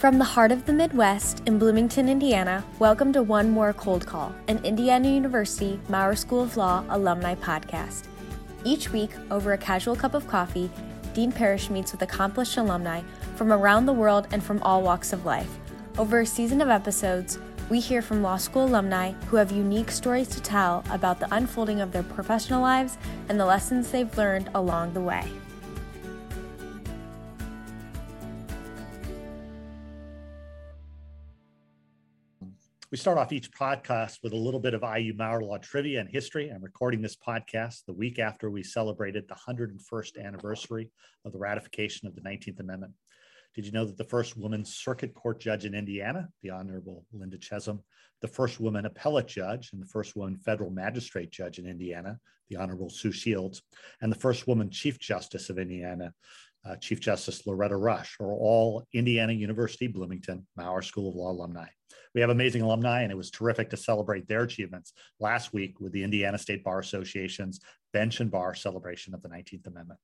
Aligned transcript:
From 0.00 0.16
the 0.16 0.24
heart 0.24 0.50
of 0.50 0.64
the 0.64 0.72
Midwest 0.72 1.42
in 1.44 1.58
Bloomington, 1.58 2.08
Indiana, 2.08 2.64
welcome 2.78 3.12
to 3.12 3.22
One 3.22 3.50
More 3.50 3.74
Cold 3.74 4.06
Call, 4.06 4.34
an 4.48 4.58
Indiana 4.64 5.10
University 5.10 5.78
Maurer 5.90 6.16
School 6.16 6.40
of 6.40 6.56
Law 6.56 6.86
alumni 6.88 7.34
podcast. 7.34 8.06
Each 8.64 8.90
week, 8.90 9.10
over 9.30 9.52
a 9.52 9.58
casual 9.58 9.94
cup 9.94 10.14
of 10.14 10.26
coffee, 10.26 10.70
Dean 11.12 11.30
Parrish 11.30 11.68
meets 11.68 11.92
with 11.92 12.00
accomplished 12.00 12.56
alumni 12.56 13.02
from 13.36 13.52
around 13.52 13.84
the 13.84 13.92
world 13.92 14.26
and 14.32 14.42
from 14.42 14.62
all 14.62 14.80
walks 14.80 15.12
of 15.12 15.26
life. 15.26 15.58
Over 15.98 16.20
a 16.20 16.26
season 16.26 16.62
of 16.62 16.70
episodes, 16.70 17.38
we 17.68 17.78
hear 17.78 18.00
from 18.00 18.22
law 18.22 18.38
school 18.38 18.64
alumni 18.64 19.12
who 19.28 19.36
have 19.36 19.52
unique 19.52 19.90
stories 19.90 20.28
to 20.28 20.40
tell 20.40 20.82
about 20.90 21.20
the 21.20 21.28
unfolding 21.30 21.82
of 21.82 21.92
their 21.92 22.04
professional 22.04 22.62
lives 22.62 22.96
and 23.28 23.38
the 23.38 23.44
lessons 23.44 23.90
they've 23.90 24.16
learned 24.16 24.48
along 24.54 24.94
the 24.94 25.00
way. 25.02 25.30
We 32.90 32.98
start 32.98 33.18
off 33.18 33.32
each 33.32 33.52
podcast 33.52 34.18
with 34.20 34.32
a 34.32 34.36
little 34.36 34.58
bit 34.58 34.74
of 34.74 34.82
IU 34.82 35.14
Maurer 35.14 35.44
Law 35.44 35.58
trivia 35.58 36.00
and 36.00 36.08
history. 36.08 36.48
I'm 36.48 36.60
recording 36.60 37.00
this 37.00 37.14
podcast 37.14 37.84
the 37.86 37.92
week 37.92 38.18
after 38.18 38.50
we 38.50 38.64
celebrated 38.64 39.28
the 39.28 39.36
101st 39.36 40.20
anniversary 40.20 40.90
of 41.24 41.30
the 41.30 41.38
ratification 41.38 42.08
of 42.08 42.16
the 42.16 42.20
19th 42.20 42.58
Amendment. 42.58 42.92
Did 43.54 43.64
you 43.64 43.70
know 43.70 43.84
that 43.84 43.96
the 43.96 44.02
first 44.02 44.36
woman 44.36 44.64
circuit 44.64 45.14
court 45.14 45.38
judge 45.38 45.66
in 45.66 45.74
Indiana, 45.76 46.30
the 46.42 46.50
Honorable 46.50 47.04
Linda 47.12 47.38
Chezem, 47.38 47.78
the 48.22 48.28
first 48.28 48.58
woman 48.58 48.86
appellate 48.86 49.28
judge 49.28 49.70
and 49.72 49.80
the 49.80 49.86
first 49.86 50.16
woman 50.16 50.36
federal 50.36 50.70
magistrate 50.70 51.30
judge 51.30 51.60
in 51.60 51.68
Indiana, 51.68 52.18
the 52.48 52.56
Honorable 52.56 52.90
Sue 52.90 53.12
Shields, 53.12 53.62
and 54.00 54.10
the 54.10 54.18
first 54.18 54.48
woman 54.48 54.68
Chief 54.68 54.98
Justice 54.98 55.48
of 55.48 55.60
Indiana, 55.60 56.12
uh, 56.64 56.76
Chief 56.76 57.00
Justice 57.00 57.46
Loretta 57.46 57.76
Rush, 57.76 58.16
are 58.20 58.32
all 58.32 58.86
Indiana 58.92 59.32
University 59.32 59.86
Bloomington 59.86 60.46
Maurer 60.56 60.82
School 60.82 61.08
of 61.08 61.14
Law 61.14 61.30
alumni. 61.32 61.66
We 62.14 62.20
have 62.20 62.30
amazing 62.30 62.62
alumni, 62.62 63.02
and 63.02 63.12
it 63.12 63.16
was 63.16 63.30
terrific 63.30 63.70
to 63.70 63.76
celebrate 63.76 64.28
their 64.28 64.42
achievements 64.42 64.92
last 65.18 65.52
week 65.52 65.80
with 65.80 65.92
the 65.92 66.02
Indiana 66.02 66.38
State 66.38 66.64
Bar 66.64 66.80
Association's 66.80 67.60
Bench 67.92 68.20
and 68.20 68.30
Bar 68.30 68.54
celebration 68.54 69.14
of 69.14 69.22
the 69.22 69.28
19th 69.28 69.66
Amendment 69.66 70.00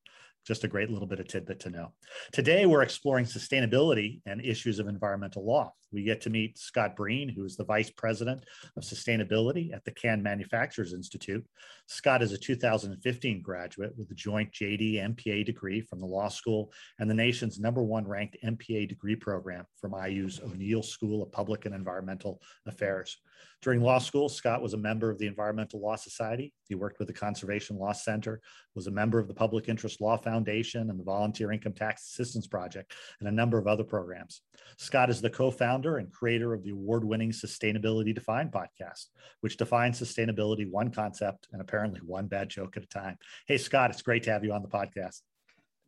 just 0.47 0.64
a 0.64 0.69
great 0.69 0.91
little 0.91 1.08
bit 1.08 1.19
of 1.19 1.27
tidbit 1.27 1.58
to 1.61 1.70
know. 1.70 1.92
Today, 2.33 2.66
we're 2.66 2.83
exploring 2.83 3.25
sustainability 3.25 4.20
and 4.27 4.41
issues 4.41 4.78
of 4.78 4.86
environmental 4.86 5.44
law. 5.44 5.72
We 5.92 6.05
get 6.05 6.20
to 6.22 6.30
meet 6.30 6.58
Scott 6.58 6.94
Breen, 6.94 7.28
who 7.28 7.44
is 7.44 7.56
the 7.56 7.64
Vice 7.64 7.91
President 7.91 8.44
of 8.77 8.84
Sustainability 8.84 9.75
at 9.75 9.84
the 9.84 9.91
Can 9.91 10.22
Manufacturers 10.22 10.92
Institute. 10.92 11.44
Scott 11.86 12.22
is 12.22 12.33
a 12.33 12.38
2015 12.38 13.42
graduate 13.42 13.92
with 13.97 14.11
a 14.11 14.14
joint 14.14 14.53
JD 14.53 14.94
MPA 14.94 15.47
degree 15.47 15.80
from 15.80 16.00
the 16.00 16.06
law 16.06 16.28
school 16.28 16.72
and 16.98 17.08
the 17.10 17.14
nation's 17.14 17.58
number 17.58 17.83
one 17.83 18.06
ranked 18.06 18.36
MPA 18.44 18.88
degree 18.88 19.16
program 19.16 19.64
from 19.81 19.94
IU's 19.94 20.41
O'Neill 20.41 20.83
School 20.83 21.22
of 21.22 21.33
Public 21.33 21.64
and 21.66 21.75
Environmental 21.75 22.41
Affairs. 22.66 23.16
During 23.62 23.81
law 23.81 23.98
school, 23.98 24.28
Scott 24.28 24.62
was 24.62 24.75
a 24.75 24.78
member 24.78 25.10
of 25.10 25.19
the 25.19 25.27
Environmental 25.27 25.81
Law 25.81 25.97
Society. 25.97 26.53
He 26.69 26.75
worked 26.75 26.98
with 26.98 27.08
the 27.08 27.14
Conservation 27.14 27.78
Law 27.78 27.92
Center, 27.92 28.41
was 28.75 28.86
a 28.86 28.91
member 28.91 29.19
of 29.19 29.28
the 29.28 29.34
Public 29.34 29.69
Interest 29.69 30.00
Law 30.00 30.16
Foundation 30.16 30.36
and 30.45 30.98
the 30.98 31.05
Volunteer 31.05 31.53
Income 31.53 31.75
Tax 31.75 32.03
Assistance 32.11 32.47
Project, 32.47 32.92
and 33.20 33.29
a 33.29 33.33
number 33.33 33.59
of 33.59 33.67
other 33.67 33.84
programs. 33.84 34.43
Scott 34.77 35.11
is 35.11 35.20
the 35.20 35.31
co 35.31 35.51
founder 35.51 35.98
and 35.98 36.12
creator 36.12 36.53
of 36.53 36.62
the 36.65 36.70
award 36.70 37.05
winning 37.05 37.31
Sustainability 37.31 38.15
Defined 38.15 38.53
podcast, 38.53 39.06
which 39.41 39.56
defines 39.56 40.01
sustainability 40.01 40.69
one 40.70 40.91
concept 40.91 41.48
and 41.53 41.61
apparently 41.61 42.01
one 42.01 42.27
bad 42.27 42.48
joke 42.48 42.77
at 42.77 42.83
a 42.83 42.89
time. 42.89 43.17
Hey, 43.47 43.59
Scott, 43.59 43.91
it's 43.91 44.03
great 44.03 44.23
to 44.25 44.33
have 44.33 44.45
you 44.45 44.53
on 44.53 44.62
the 44.62 44.69
podcast. 44.69 45.21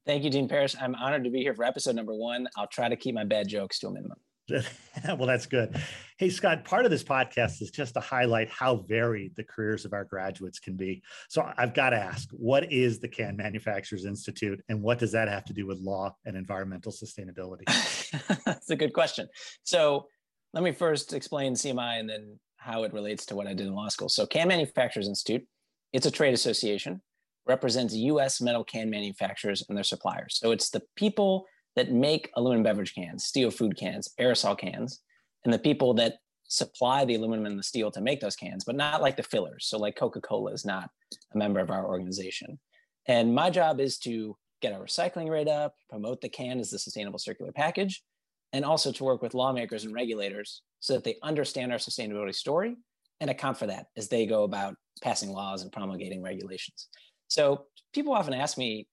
Thank 0.06 0.24
you, 0.24 0.30
Dean 0.30 0.48
Parrish. 0.48 0.74
I'm 0.80 0.94
honored 0.94 1.24
to 1.24 1.30
be 1.30 1.40
here 1.40 1.54
for 1.54 1.64
episode 1.64 1.94
number 1.94 2.14
one. 2.14 2.48
I'll 2.56 2.66
try 2.66 2.88
to 2.88 2.96
keep 2.96 3.14
my 3.14 3.24
bad 3.24 3.48
jokes 3.48 3.78
to 3.80 3.88
a 3.88 3.90
minimum. 3.90 4.18
well, 5.06 5.26
that's 5.26 5.46
good. 5.46 5.80
Hey, 6.16 6.30
Scott, 6.30 6.64
part 6.64 6.84
of 6.84 6.90
this 6.90 7.04
podcast 7.04 7.60
is 7.62 7.70
just 7.70 7.94
to 7.94 8.00
highlight 8.00 8.48
how 8.50 8.76
varied 8.88 9.36
the 9.36 9.44
careers 9.44 9.84
of 9.84 9.92
our 9.92 10.04
graduates 10.04 10.58
can 10.58 10.76
be. 10.76 11.02
So 11.28 11.50
I've 11.56 11.74
got 11.74 11.90
to 11.90 11.96
ask, 11.96 12.28
what 12.32 12.72
is 12.72 12.98
the 12.98 13.08
Can 13.08 13.36
Manufacturers 13.36 14.04
Institute 14.04 14.62
and 14.68 14.82
what 14.82 14.98
does 14.98 15.12
that 15.12 15.28
have 15.28 15.44
to 15.46 15.52
do 15.52 15.66
with 15.66 15.78
law 15.78 16.14
and 16.24 16.36
environmental 16.36 16.92
sustainability? 16.92 17.64
that's 18.44 18.70
a 18.70 18.76
good 18.76 18.92
question. 18.92 19.28
So 19.64 20.06
let 20.54 20.64
me 20.64 20.72
first 20.72 21.12
explain 21.12 21.54
CMI 21.54 22.00
and 22.00 22.08
then 22.08 22.38
how 22.56 22.84
it 22.84 22.92
relates 22.92 23.26
to 23.26 23.36
what 23.36 23.46
I 23.46 23.54
did 23.54 23.66
in 23.66 23.74
law 23.74 23.88
school. 23.88 24.08
So 24.08 24.26
Can 24.26 24.48
Manufacturers 24.48 25.08
Institute, 25.08 25.46
it's 25.92 26.06
a 26.06 26.10
trade 26.10 26.34
association, 26.34 27.02
represents 27.46 27.94
US 27.94 28.40
metal 28.40 28.62
can 28.62 28.90
manufacturers 28.90 29.64
and 29.68 29.76
their 29.76 29.84
suppliers. 29.84 30.38
So 30.38 30.52
it's 30.52 30.70
the 30.70 30.82
people 30.96 31.46
that 31.76 31.92
make 31.92 32.30
aluminum 32.36 32.62
beverage 32.62 32.94
cans, 32.94 33.24
steel 33.24 33.50
food 33.50 33.76
cans, 33.76 34.12
aerosol 34.20 34.58
cans, 34.58 35.00
and 35.44 35.52
the 35.52 35.58
people 35.58 35.94
that 35.94 36.14
supply 36.48 37.04
the 37.04 37.14
aluminum 37.14 37.46
and 37.46 37.58
the 37.58 37.62
steel 37.62 37.90
to 37.90 38.00
make 38.00 38.20
those 38.20 38.36
cans, 38.36 38.64
but 38.64 38.74
not 38.74 39.02
like 39.02 39.16
the 39.16 39.22
fillers. 39.22 39.66
So, 39.66 39.78
like 39.78 39.96
Coca 39.96 40.20
Cola 40.20 40.52
is 40.52 40.64
not 40.64 40.90
a 41.34 41.38
member 41.38 41.60
of 41.60 41.70
our 41.70 41.86
organization. 41.86 42.58
And 43.06 43.34
my 43.34 43.50
job 43.50 43.80
is 43.80 43.98
to 43.98 44.36
get 44.60 44.72
our 44.72 44.80
recycling 44.80 45.30
rate 45.30 45.48
up, 45.48 45.74
promote 45.88 46.20
the 46.20 46.28
can 46.28 46.58
as 46.58 46.70
the 46.70 46.78
sustainable 46.78 47.18
circular 47.18 47.52
package, 47.52 48.02
and 48.52 48.64
also 48.64 48.90
to 48.92 49.04
work 49.04 49.22
with 49.22 49.34
lawmakers 49.34 49.84
and 49.84 49.94
regulators 49.94 50.62
so 50.80 50.94
that 50.94 51.04
they 51.04 51.16
understand 51.22 51.70
our 51.70 51.78
sustainability 51.78 52.34
story 52.34 52.76
and 53.20 53.30
account 53.30 53.58
for 53.58 53.66
that 53.66 53.86
as 53.96 54.08
they 54.08 54.26
go 54.26 54.44
about 54.44 54.74
passing 55.02 55.30
laws 55.30 55.62
and 55.62 55.72
promulgating 55.72 56.22
regulations. 56.22 56.88
So, 57.28 57.66
people 57.92 58.14
often 58.14 58.34
ask 58.34 58.56
me, 58.58 58.88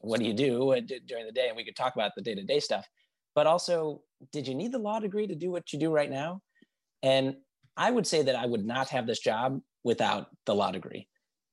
what 0.00 0.20
do 0.20 0.26
you 0.26 0.32
do 0.32 0.74
during 1.06 1.26
the 1.26 1.32
day? 1.32 1.48
And 1.48 1.56
we 1.56 1.64
could 1.64 1.76
talk 1.76 1.94
about 1.94 2.12
the 2.14 2.22
day 2.22 2.34
to 2.34 2.42
day 2.42 2.60
stuff. 2.60 2.86
But 3.34 3.46
also, 3.46 4.02
did 4.32 4.48
you 4.48 4.54
need 4.54 4.72
the 4.72 4.78
law 4.78 5.00
degree 5.00 5.26
to 5.26 5.34
do 5.34 5.50
what 5.50 5.72
you 5.72 5.78
do 5.78 5.90
right 5.90 6.10
now? 6.10 6.40
And 7.02 7.36
I 7.76 7.90
would 7.90 8.06
say 8.06 8.22
that 8.22 8.34
I 8.34 8.46
would 8.46 8.64
not 8.64 8.88
have 8.88 9.06
this 9.06 9.20
job 9.20 9.60
without 9.84 10.26
the 10.46 10.54
law 10.54 10.72
degree. 10.72 11.08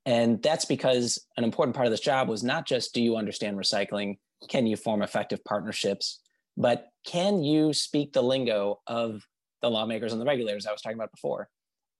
And 0.05 0.41
that's 0.41 0.65
because 0.65 1.19
an 1.37 1.43
important 1.43 1.75
part 1.75 1.87
of 1.87 1.91
this 1.91 1.99
job 1.99 2.27
was 2.27 2.43
not 2.43 2.65
just 2.65 2.93
do 2.93 3.01
you 3.01 3.17
understand 3.17 3.57
recycling? 3.57 4.17
Can 4.49 4.67
you 4.67 4.77
form 4.77 5.01
effective 5.01 5.43
partnerships? 5.43 6.21
But 6.57 6.87
can 7.05 7.43
you 7.43 7.73
speak 7.73 8.13
the 8.13 8.23
lingo 8.23 8.81
of 8.87 9.21
the 9.61 9.69
lawmakers 9.69 10.13
and 10.13 10.21
the 10.21 10.25
regulators 10.25 10.65
I 10.65 10.71
was 10.71 10.81
talking 10.81 10.97
about 10.97 11.11
before? 11.11 11.49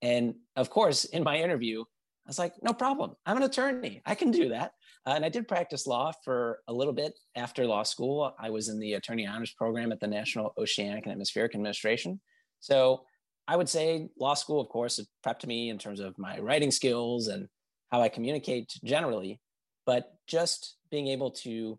And 0.02 0.34
of 0.56 0.70
course, 0.70 1.04
in 1.04 1.24
my 1.24 1.38
interview, 1.38 1.82
I 1.82 2.28
was 2.28 2.38
like, 2.38 2.54
no 2.62 2.72
problem. 2.72 3.14
I'm 3.24 3.36
an 3.36 3.42
attorney. 3.42 4.02
I 4.04 4.14
can 4.14 4.30
do 4.30 4.50
that. 4.50 4.72
Uh, 5.06 5.12
and 5.14 5.24
I 5.24 5.28
did 5.28 5.46
practice 5.46 5.86
law 5.86 6.10
for 6.24 6.60
a 6.66 6.72
little 6.72 6.92
bit 6.92 7.14
after 7.36 7.64
law 7.64 7.84
school. 7.84 8.34
I 8.40 8.50
was 8.50 8.68
in 8.68 8.80
the 8.80 8.94
attorney 8.94 9.26
honors 9.26 9.52
program 9.52 9.92
at 9.92 10.00
the 10.00 10.08
National 10.08 10.52
Oceanic 10.58 11.04
and 11.04 11.12
Atmospheric 11.12 11.54
Administration. 11.54 12.20
So 12.58 13.04
I 13.46 13.56
would 13.56 13.68
say 13.68 14.08
law 14.18 14.34
school, 14.34 14.60
of 14.60 14.68
course, 14.68 15.00
prepped 15.24 15.46
me 15.46 15.70
in 15.70 15.78
terms 15.78 16.00
of 16.00 16.18
my 16.18 16.40
writing 16.40 16.72
skills 16.72 17.28
and 17.28 17.46
how 17.92 18.02
I 18.02 18.08
communicate 18.08 18.74
generally. 18.82 19.40
But 19.84 20.14
just 20.26 20.76
being 20.90 21.06
able 21.06 21.30
to 21.30 21.78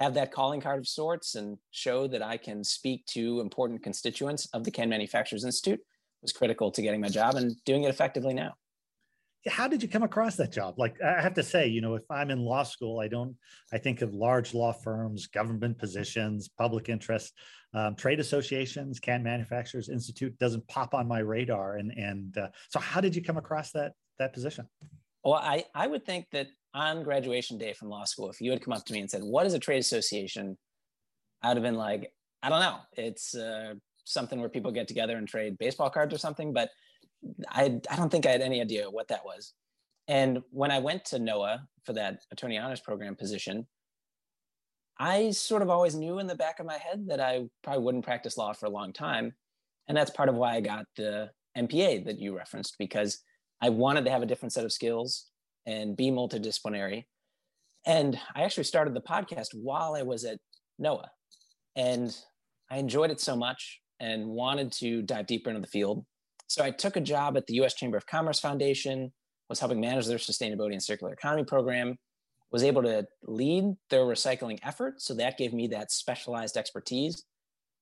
have 0.00 0.14
that 0.14 0.32
calling 0.32 0.60
card 0.60 0.80
of 0.80 0.88
sorts 0.88 1.36
and 1.36 1.58
show 1.70 2.08
that 2.08 2.22
I 2.22 2.36
can 2.36 2.64
speak 2.64 3.06
to 3.06 3.40
important 3.40 3.84
constituents 3.84 4.48
of 4.52 4.64
the 4.64 4.72
Can 4.72 4.88
Manufacturers 4.88 5.44
Institute 5.44 5.80
was 6.20 6.32
critical 6.32 6.72
to 6.72 6.82
getting 6.82 7.00
my 7.00 7.08
job 7.08 7.36
and 7.36 7.54
doing 7.64 7.84
it 7.84 7.90
effectively 7.90 8.34
now 8.34 8.54
how 9.48 9.68
did 9.68 9.82
you 9.82 9.88
come 9.88 10.02
across 10.02 10.36
that 10.36 10.52
job? 10.52 10.74
Like 10.78 11.00
I 11.02 11.20
have 11.20 11.34
to 11.34 11.42
say, 11.42 11.66
you 11.68 11.80
know, 11.80 11.94
if 11.94 12.02
I'm 12.10 12.30
in 12.30 12.40
law 12.40 12.62
school, 12.62 13.00
I 13.00 13.08
don't, 13.08 13.36
I 13.72 13.78
think 13.78 14.02
of 14.02 14.14
large 14.14 14.54
law 14.54 14.72
firms, 14.72 15.26
government 15.26 15.78
positions, 15.78 16.48
public 16.48 16.88
interest, 16.88 17.32
um, 17.74 17.94
trade 17.94 18.20
associations, 18.20 18.98
can 18.98 19.22
manufacturers 19.22 19.88
institute 19.88 20.38
doesn't 20.38 20.66
pop 20.68 20.94
on 20.94 21.06
my 21.06 21.18
radar. 21.20 21.76
And 21.76 21.90
and 21.92 22.36
uh, 22.38 22.48
so, 22.68 22.80
how 22.80 23.00
did 23.00 23.14
you 23.14 23.22
come 23.22 23.36
across 23.36 23.72
that 23.72 23.92
that 24.18 24.32
position? 24.32 24.66
Well, 25.24 25.34
I 25.34 25.64
I 25.74 25.86
would 25.86 26.04
think 26.04 26.26
that 26.32 26.48
on 26.74 27.02
graduation 27.02 27.58
day 27.58 27.72
from 27.72 27.88
law 27.88 28.04
school, 28.04 28.30
if 28.30 28.40
you 28.40 28.50
had 28.50 28.62
come 28.62 28.72
up 28.72 28.84
to 28.86 28.92
me 28.92 29.00
and 29.00 29.10
said, 29.10 29.22
"What 29.22 29.46
is 29.46 29.54
a 29.54 29.58
trade 29.58 29.78
association?" 29.78 30.56
I'd 31.42 31.56
have 31.56 31.62
been 31.62 31.74
like, 31.76 32.12
"I 32.42 32.48
don't 32.48 32.60
know. 32.60 32.78
It's 32.96 33.34
uh, 33.34 33.74
something 34.04 34.40
where 34.40 34.48
people 34.48 34.72
get 34.72 34.88
together 34.88 35.16
and 35.16 35.28
trade 35.28 35.58
baseball 35.58 35.90
cards 35.90 36.14
or 36.14 36.18
something." 36.18 36.52
But 36.52 36.70
I, 37.48 37.80
I 37.90 37.96
don't 37.96 38.10
think 38.10 38.26
I 38.26 38.30
had 38.30 38.40
any 38.40 38.60
idea 38.60 38.90
what 38.90 39.08
that 39.08 39.24
was. 39.24 39.52
And 40.08 40.42
when 40.50 40.70
I 40.70 40.78
went 40.78 41.04
to 41.06 41.18
NOAA 41.18 41.60
for 41.84 41.92
that 41.94 42.20
attorney 42.30 42.58
honors 42.58 42.80
program 42.80 43.16
position, 43.16 43.66
I 44.98 45.30
sort 45.30 45.62
of 45.62 45.68
always 45.70 45.94
knew 45.94 46.18
in 46.18 46.26
the 46.26 46.34
back 46.34 46.58
of 46.58 46.66
my 46.66 46.78
head 46.78 47.06
that 47.08 47.20
I 47.20 47.48
probably 47.62 47.82
wouldn't 47.82 48.04
practice 48.04 48.38
law 48.38 48.52
for 48.52 48.66
a 48.66 48.70
long 48.70 48.92
time. 48.92 49.34
And 49.88 49.96
that's 49.96 50.10
part 50.10 50.28
of 50.28 50.36
why 50.36 50.54
I 50.54 50.60
got 50.60 50.86
the 50.96 51.30
MPA 51.56 52.06
that 52.06 52.18
you 52.18 52.36
referenced, 52.36 52.76
because 52.78 53.22
I 53.60 53.68
wanted 53.68 54.04
to 54.04 54.10
have 54.10 54.22
a 54.22 54.26
different 54.26 54.52
set 54.52 54.64
of 54.64 54.72
skills 54.72 55.26
and 55.66 55.96
be 55.96 56.10
multidisciplinary. 56.10 57.04
And 57.84 58.18
I 58.34 58.42
actually 58.42 58.64
started 58.64 58.94
the 58.94 59.00
podcast 59.00 59.48
while 59.54 59.94
I 59.94 60.02
was 60.02 60.24
at 60.24 60.38
NOAA. 60.80 61.06
And 61.76 62.16
I 62.70 62.78
enjoyed 62.78 63.10
it 63.10 63.20
so 63.20 63.36
much 63.36 63.80
and 64.00 64.26
wanted 64.26 64.72
to 64.72 65.02
dive 65.02 65.26
deeper 65.26 65.50
into 65.50 65.60
the 65.60 65.66
field. 65.66 66.04
So 66.46 66.64
I 66.64 66.70
took 66.70 66.96
a 66.96 67.00
job 67.00 67.36
at 67.36 67.46
the 67.46 67.54
US 67.62 67.74
Chamber 67.74 67.96
of 67.96 68.06
Commerce 68.06 68.40
Foundation, 68.40 69.12
was 69.48 69.60
helping 69.60 69.80
manage 69.80 70.06
their 70.06 70.18
sustainability 70.18 70.72
and 70.72 70.82
circular 70.82 71.12
economy 71.12 71.44
program, 71.44 71.96
was 72.50 72.62
able 72.62 72.82
to 72.82 73.06
lead 73.24 73.76
their 73.90 74.02
recycling 74.02 74.58
effort. 74.62 75.00
So 75.00 75.14
that 75.14 75.38
gave 75.38 75.52
me 75.52 75.66
that 75.68 75.90
specialized 75.90 76.56
expertise. 76.56 77.24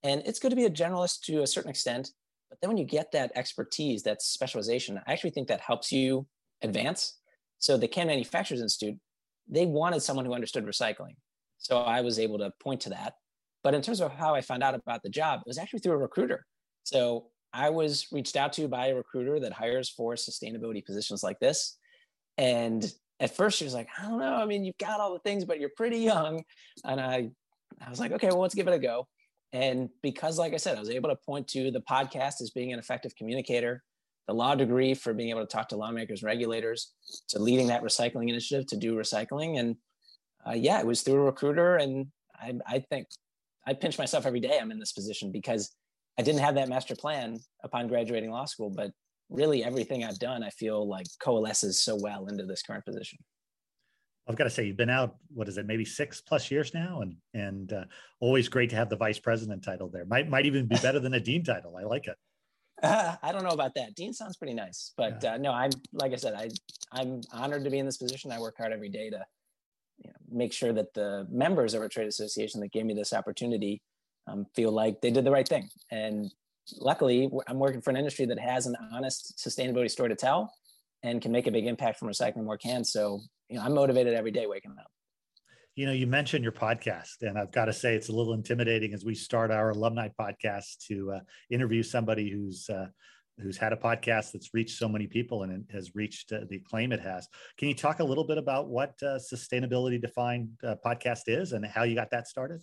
And 0.03 0.23
it's 0.27 0.39
good 0.39 0.51
to 0.51 0.57
be 0.57 0.65
a 0.65 0.71
generalist 0.71 1.21
to 1.23 1.43
a 1.43 1.47
certain 1.47 1.71
extent. 1.71 2.11
But 2.51 2.61
then 2.61 2.69
when 2.69 2.77
you 2.77 2.85
get 2.85 3.13
that 3.13 3.33
expertise, 3.35 4.03
that 4.05 4.23
specialization, 4.23 5.01
I 5.07 5.13
actually 5.13 5.31
think 5.31 5.49
that 5.49 5.61
helps 5.61 5.91
you 5.93 6.27
advance. 6.63 7.19
So 7.59 7.77
the 7.77 7.89
Can 7.89 8.07
Manufacturers 8.07 8.61
Institute, 8.61 8.99
they 9.49 9.67
wanted 9.67 10.03
someone 10.03 10.25
who 10.25 10.35
understood 10.35 10.67
recycling. 10.67 11.17
So 11.59 11.79
I 11.79 12.01
was 12.01 12.19
able 12.19 12.39
to 12.39 12.53
point 12.63 12.83
to 12.83 12.91
that. 12.91 13.15
But 13.63 13.75
in 13.75 13.81
terms 13.81 14.01
of 14.01 14.13
how 14.13 14.35
I 14.35 14.43
found 14.43 14.63
out 14.63 14.75
about 14.75 15.03
the 15.03 15.09
job, 15.09 15.41
it 15.41 15.49
was 15.49 15.59
actually 15.59 15.81
through 15.81 15.95
a 15.95 15.99
recruiter. 15.99 16.45
So 16.85 17.29
I 17.55 17.71
was 17.71 18.09
reached 18.11 18.35
out 18.35 18.53
to 18.55 18.67
by 18.67 18.89
a 18.89 18.97
recruiter 18.97 19.39
that 19.39 19.53
hires 19.53 19.89
for 19.89 20.15
sustainability 20.15 20.85
positions 20.85 21.23
like 21.23 21.39
this. 21.39 21.79
And 22.37 22.85
at 23.21 23.37
first 23.37 23.59
she 23.59 23.65
was 23.65 23.75
like, 23.75 23.89
I 23.97 24.03
don't 24.03 24.19
know. 24.19 24.35
I 24.35 24.45
mean, 24.45 24.65
you've 24.65 24.77
got 24.79 24.99
all 24.99 25.13
the 25.13 25.21
things, 25.21 25.45
but 25.45 25.61
you're 25.61 25.71
pretty 25.77 25.99
young. 25.99 26.43
And 26.85 27.01
I, 27.01 27.31
I 27.81 27.89
was 27.89 28.01
like, 28.01 28.11
okay, 28.11 28.27
well, 28.27 28.41
let's 28.41 28.57
give 28.57 28.67
it 28.67 28.75
a 28.75 28.79
go. 28.79 29.07
And 29.53 29.89
because, 30.03 30.37
like 30.37 30.53
I 30.53 30.57
said, 30.57 30.77
I 30.77 30.81
was 30.81 30.91
able 30.91 31.11
to 31.11 31.17
point 31.17 31.47
to 31.49 31.71
the 31.71 31.81
podcast 31.81 32.41
as 32.41 32.51
being 32.51 32.73
an 32.73 32.81
effective 32.81 33.15
communicator, 33.15 33.85
the 34.27 34.35
law 34.35 34.57
degree 34.57 34.95
for 34.95 35.15
being 35.15 35.31
able 35.31 35.43
to 35.43 35.47
talk 35.47 35.69
to 35.69 35.77
lawmakers 35.77 36.23
and 36.23 36.27
regulators, 36.27 36.93
to 37.29 37.39
leading 37.39 37.69
that 37.69 37.85
recycling 37.85 38.31
initiative 38.31 38.67
to 38.67 38.77
do 38.77 38.97
recycling. 38.97 39.61
And 39.61 39.77
uh, 40.45 40.55
yeah, 40.55 40.81
it 40.81 40.87
was 40.87 41.03
through 41.03 41.21
a 41.21 41.25
recruiter. 41.25 41.77
And 41.77 42.09
I, 42.35 42.55
I 42.67 42.79
think 42.81 43.07
I 43.65 43.75
pinch 43.75 43.97
myself 43.97 44.27
every 44.27 44.41
day 44.41 44.59
I'm 44.61 44.73
in 44.73 44.81
this 44.81 44.93
position 44.93 45.31
because 45.31 45.71
I 46.19 46.23
didn't 46.23 46.41
have 46.41 46.55
that 46.55 46.69
master 46.69 46.95
plan 46.95 47.39
upon 47.63 47.89
graduating 47.89 48.31
law 48.31 48.45
school, 48.45 48.71
but 48.71 48.93
really 49.31 49.65
everything 49.65 50.05
I've 50.05 50.19
done, 50.19 50.43
I 50.43 50.51
feel 50.51 50.87
like 50.89 51.07
coalesces 51.21 51.83
so 51.83 51.97
well 52.01 52.27
into 52.27 52.45
this 52.45 52.63
current 52.63 52.85
position. 52.85 53.19
I've 54.27 54.37
got 54.37 54.45
to 54.45 54.51
say, 54.51 54.65
you've 54.65 54.77
been 54.77 54.91
out, 54.91 55.17
what 55.35 55.49
is 55.49 55.59
it, 55.59 55.67
maybe 55.67 55.85
six 55.85 56.21
plus 56.21 56.51
years 56.51 56.73
now, 56.73 57.03
and 57.03 57.17
and 57.35 57.73
uh, 57.73 57.85
always 58.21 58.49
great 58.49 58.71
to 58.71 58.77
have 58.77 58.89
the 58.89 58.97
vice 58.97 59.19
president 59.19 59.63
title 59.63 59.89
there. 59.89 60.07
Might 60.07 60.31
might 60.31 60.47
even 60.47 60.67
be 60.67 60.77
better 60.77 60.99
than 60.99 61.15
a 61.15 61.21
dean 61.21 61.45
title. 61.45 61.77
I 61.77 61.83
like 61.83 62.07
it. 62.07 62.17
Uh, 62.83 63.17
I 63.23 63.33
don't 63.33 63.45
know 63.45 63.51
about 63.51 63.75
that. 63.75 63.95
Dean 63.95 64.15
sounds 64.15 64.37
pretty 64.39 64.55
nice, 64.55 64.93
but 64.97 65.23
yeah. 65.23 65.35
uh, 65.35 65.37
no, 65.37 65.53
I'm 65.53 65.71
like 65.93 66.13
I 66.13 66.17
said, 66.17 66.35
I 66.35 66.49
I'm 66.91 67.21
honored 67.33 67.65
to 67.65 67.71
be 67.71 67.79
in 67.79 67.85
this 67.85 67.99
position. 67.99 68.33
I 68.33 68.41
work 68.41 68.55
hard 68.57 68.73
every 68.73 68.89
day 68.89 69.11
to 69.11 69.23
you 69.99 70.11
know, 70.11 70.17
make 70.31 70.55
sure 70.55 70.73
that 70.73 70.95
the 70.95 71.27
members 71.31 71.75
of 71.75 71.83
our 71.83 71.89
trade 71.89 72.09
association 72.09 72.61
that 72.61 72.73
gave 72.73 72.87
me 72.87 72.95
this 72.95 73.13
opportunity 73.13 73.83
um, 74.27 74.47
feel 74.55 74.73
like 74.73 75.01
they 75.01 75.11
did 75.11 75.25
the 75.25 75.31
right 75.31 75.47
thing. 75.47 75.69
And 75.91 76.33
luckily, 76.79 77.31
I'm 77.47 77.59
working 77.59 77.81
for 77.81 77.91
an 77.91 77.97
industry 77.97 78.27
that 78.27 78.39
has 78.39 78.67
an 78.67 78.77
honest 78.93 79.41
sustainability 79.45 79.91
story 79.91 80.09
to 80.09 80.17
tell 80.17 80.53
and 81.03 81.21
can 81.21 81.33
make 81.33 81.47
a 81.47 81.51
big 81.51 81.67
impact 81.67 81.99
from 81.99 82.09
recycling 82.09 82.45
more 82.45 82.59
cans. 82.59 82.93
So, 82.93 83.21
you 83.49 83.57
know, 83.57 83.63
I'm 83.63 83.75
motivated 83.75 84.15
every 84.15 84.31
day 84.31 84.47
waking 84.47 84.75
up. 84.79 84.91
You 85.77 85.87
know, 85.87 85.93
you 85.93 86.07
mentioned 86.07 86.45
your 86.45 86.53
podcast, 86.53 87.23
and 87.23 87.37
I've 87.37 87.51
got 87.51 87.65
to 87.65 87.73
say 87.73 87.97
it's 87.97 88.09
a 88.09 88.13
little 88.13 88.35
intimidating 88.35 88.95
as 88.95 89.05
we 89.05 89.15
start 89.15 89.51
our 89.51 89.71
alumni 89.71 90.09
podcast 90.19 90.87
to 90.87 91.15
uh, 91.15 91.21
interview 91.51 91.83
somebody 91.83 92.31
who's 92.31 92.71
uh, 92.71 92.87
who's 93.39 93.57
had 93.57 93.73
a 93.73 93.77
podcast 93.77 94.31
that's 94.31 94.55
reached 94.55 94.79
so 94.79 94.89
many 94.89 95.09
people 95.09 95.43
and 95.43 95.65
has 95.73 95.95
reached 95.97 96.33
uh, 96.33 96.41
the 96.49 96.57
acclaim 96.57 96.93
it 96.93 97.01
has. 97.01 97.27
Can 97.59 97.67
you 97.67 97.75
talk 97.75 97.99
a 97.99 98.05
little 98.05 98.25
bit 98.25 98.39
about 98.39 98.69
what 98.69 98.91
uh, 99.03 99.19
sustainability 99.19 100.01
defined 100.01 100.51
uh, 100.63 100.77
podcast 100.87 101.23
is 101.27 101.53
and 101.53 101.67
how 101.67 101.83
you 101.83 101.97
got 101.97 102.11
that 102.13 102.29
started? 102.29 102.63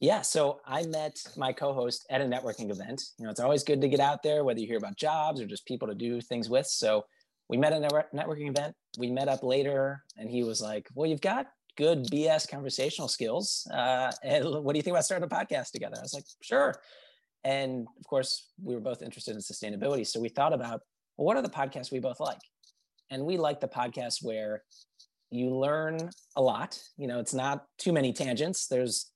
Yeah, 0.00 0.22
so 0.22 0.60
I 0.66 0.84
met 0.86 1.18
my 1.36 1.52
co-host 1.52 2.06
at 2.08 2.22
a 2.22 2.24
networking 2.24 2.70
event. 2.70 3.02
You 3.18 3.26
know, 3.26 3.30
it's 3.30 3.40
always 3.40 3.62
good 3.62 3.82
to 3.82 3.88
get 3.88 4.00
out 4.00 4.22
there, 4.22 4.44
whether 4.44 4.58
you 4.58 4.66
hear 4.66 4.78
about 4.78 4.96
jobs 4.96 5.42
or 5.42 5.46
just 5.46 5.66
people 5.66 5.86
to 5.88 5.94
do 5.94 6.22
things 6.22 6.48
with. 6.48 6.66
So 6.66 7.04
we 7.50 7.58
met 7.58 7.74
at 7.74 7.82
a 7.82 8.04
networking 8.14 8.48
event. 8.48 8.74
We 8.98 9.10
met 9.10 9.28
up 9.28 9.42
later, 9.42 10.02
and 10.16 10.30
he 10.30 10.42
was 10.42 10.62
like, 10.62 10.88
"Well, 10.94 11.08
you've 11.08 11.20
got 11.20 11.48
good 11.76 12.04
BS 12.10 12.48
conversational 12.48 13.08
skills. 13.08 13.66
Uh, 13.72 14.10
and 14.24 14.44
what 14.64 14.72
do 14.72 14.78
you 14.78 14.82
think 14.82 14.94
about 14.94 15.04
starting 15.04 15.28
a 15.30 15.34
podcast 15.34 15.72
together?" 15.72 15.96
I 15.98 16.02
was 16.02 16.14
like, 16.14 16.24
"Sure." 16.40 16.74
And 17.44 17.86
of 17.98 18.06
course, 18.06 18.48
we 18.62 18.74
were 18.74 18.80
both 18.80 19.02
interested 19.02 19.34
in 19.34 19.42
sustainability, 19.42 20.06
so 20.06 20.18
we 20.18 20.28
thought 20.30 20.54
about, 20.54 20.80
well, 21.16 21.26
what 21.26 21.36
are 21.36 21.42
the 21.42 21.50
podcasts 21.50 21.92
we 21.92 21.98
both 21.98 22.20
like? 22.20 22.40
And 23.10 23.24
we 23.24 23.36
like 23.36 23.60
the 23.60 23.68
podcasts 23.68 24.22
where 24.22 24.62
you 25.30 25.50
learn 25.50 26.10
a 26.36 26.42
lot. 26.42 26.78
You 26.96 27.06
know, 27.06 27.18
it's 27.18 27.34
not 27.34 27.64
too 27.78 27.92
many 27.92 28.12
tangents. 28.12 28.66
There's 28.66 29.10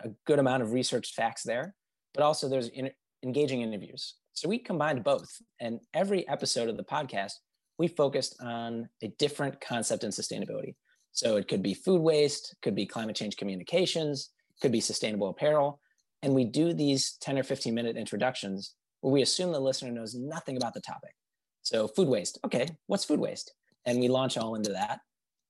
a 0.00 0.10
good 0.26 0.38
amount 0.38 0.62
of 0.62 0.72
research 0.72 1.12
facts 1.14 1.42
there, 1.42 1.74
but 2.14 2.22
also 2.22 2.48
there's 2.48 2.68
in, 2.68 2.90
engaging 3.22 3.62
interviews. 3.62 4.14
So 4.32 4.48
we 4.48 4.58
combined 4.58 5.02
both. 5.02 5.28
And 5.60 5.80
every 5.94 6.28
episode 6.28 6.68
of 6.68 6.76
the 6.76 6.84
podcast, 6.84 7.32
we 7.78 7.88
focused 7.88 8.36
on 8.40 8.88
a 9.02 9.08
different 9.18 9.60
concept 9.60 10.04
in 10.04 10.10
sustainability. 10.10 10.74
So 11.12 11.36
it 11.36 11.48
could 11.48 11.62
be 11.62 11.74
food 11.74 12.00
waste, 12.00 12.54
could 12.62 12.74
be 12.74 12.86
climate 12.86 13.16
change 13.16 13.36
communications, 13.36 14.30
could 14.60 14.72
be 14.72 14.80
sustainable 14.80 15.28
apparel. 15.28 15.80
And 16.22 16.34
we 16.34 16.44
do 16.44 16.72
these 16.72 17.16
10 17.20 17.38
or 17.38 17.42
15 17.42 17.74
minute 17.74 17.96
introductions 17.96 18.74
where 19.00 19.12
we 19.12 19.22
assume 19.22 19.52
the 19.52 19.60
listener 19.60 19.90
knows 19.90 20.14
nothing 20.14 20.56
about 20.56 20.74
the 20.74 20.80
topic. 20.80 21.14
So 21.62 21.88
food 21.88 22.08
waste, 22.08 22.38
okay, 22.44 22.66
what's 22.86 23.04
food 23.04 23.20
waste? 23.20 23.52
And 23.86 24.00
we 24.00 24.08
launch 24.08 24.36
all 24.36 24.54
into 24.54 24.72
that. 24.72 25.00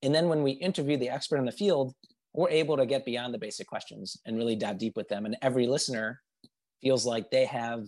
And 0.03 0.15
then 0.15 0.29
when 0.29 0.43
we 0.43 0.53
interview 0.53 0.97
the 0.97 1.09
expert 1.09 1.39
in 1.39 1.45
the 1.45 1.53
field, 1.53 1.95
we're 2.37 2.51
able 2.51 2.77
to 2.77 2.87
get 2.87 3.05
beyond 3.05 3.33
the 3.33 3.39
basic 3.39 3.67
questions 3.67 4.19
and 4.27 4.37
really 4.37 4.57
dive 4.57 4.79
deep 4.79 4.95
with 4.95 5.09
them. 5.09 5.25
And 5.25 5.37
every 5.41 5.67
listener 5.67 6.21
feels 6.83 7.07
like 7.07 7.31
they 7.31 7.47
have 7.47 7.87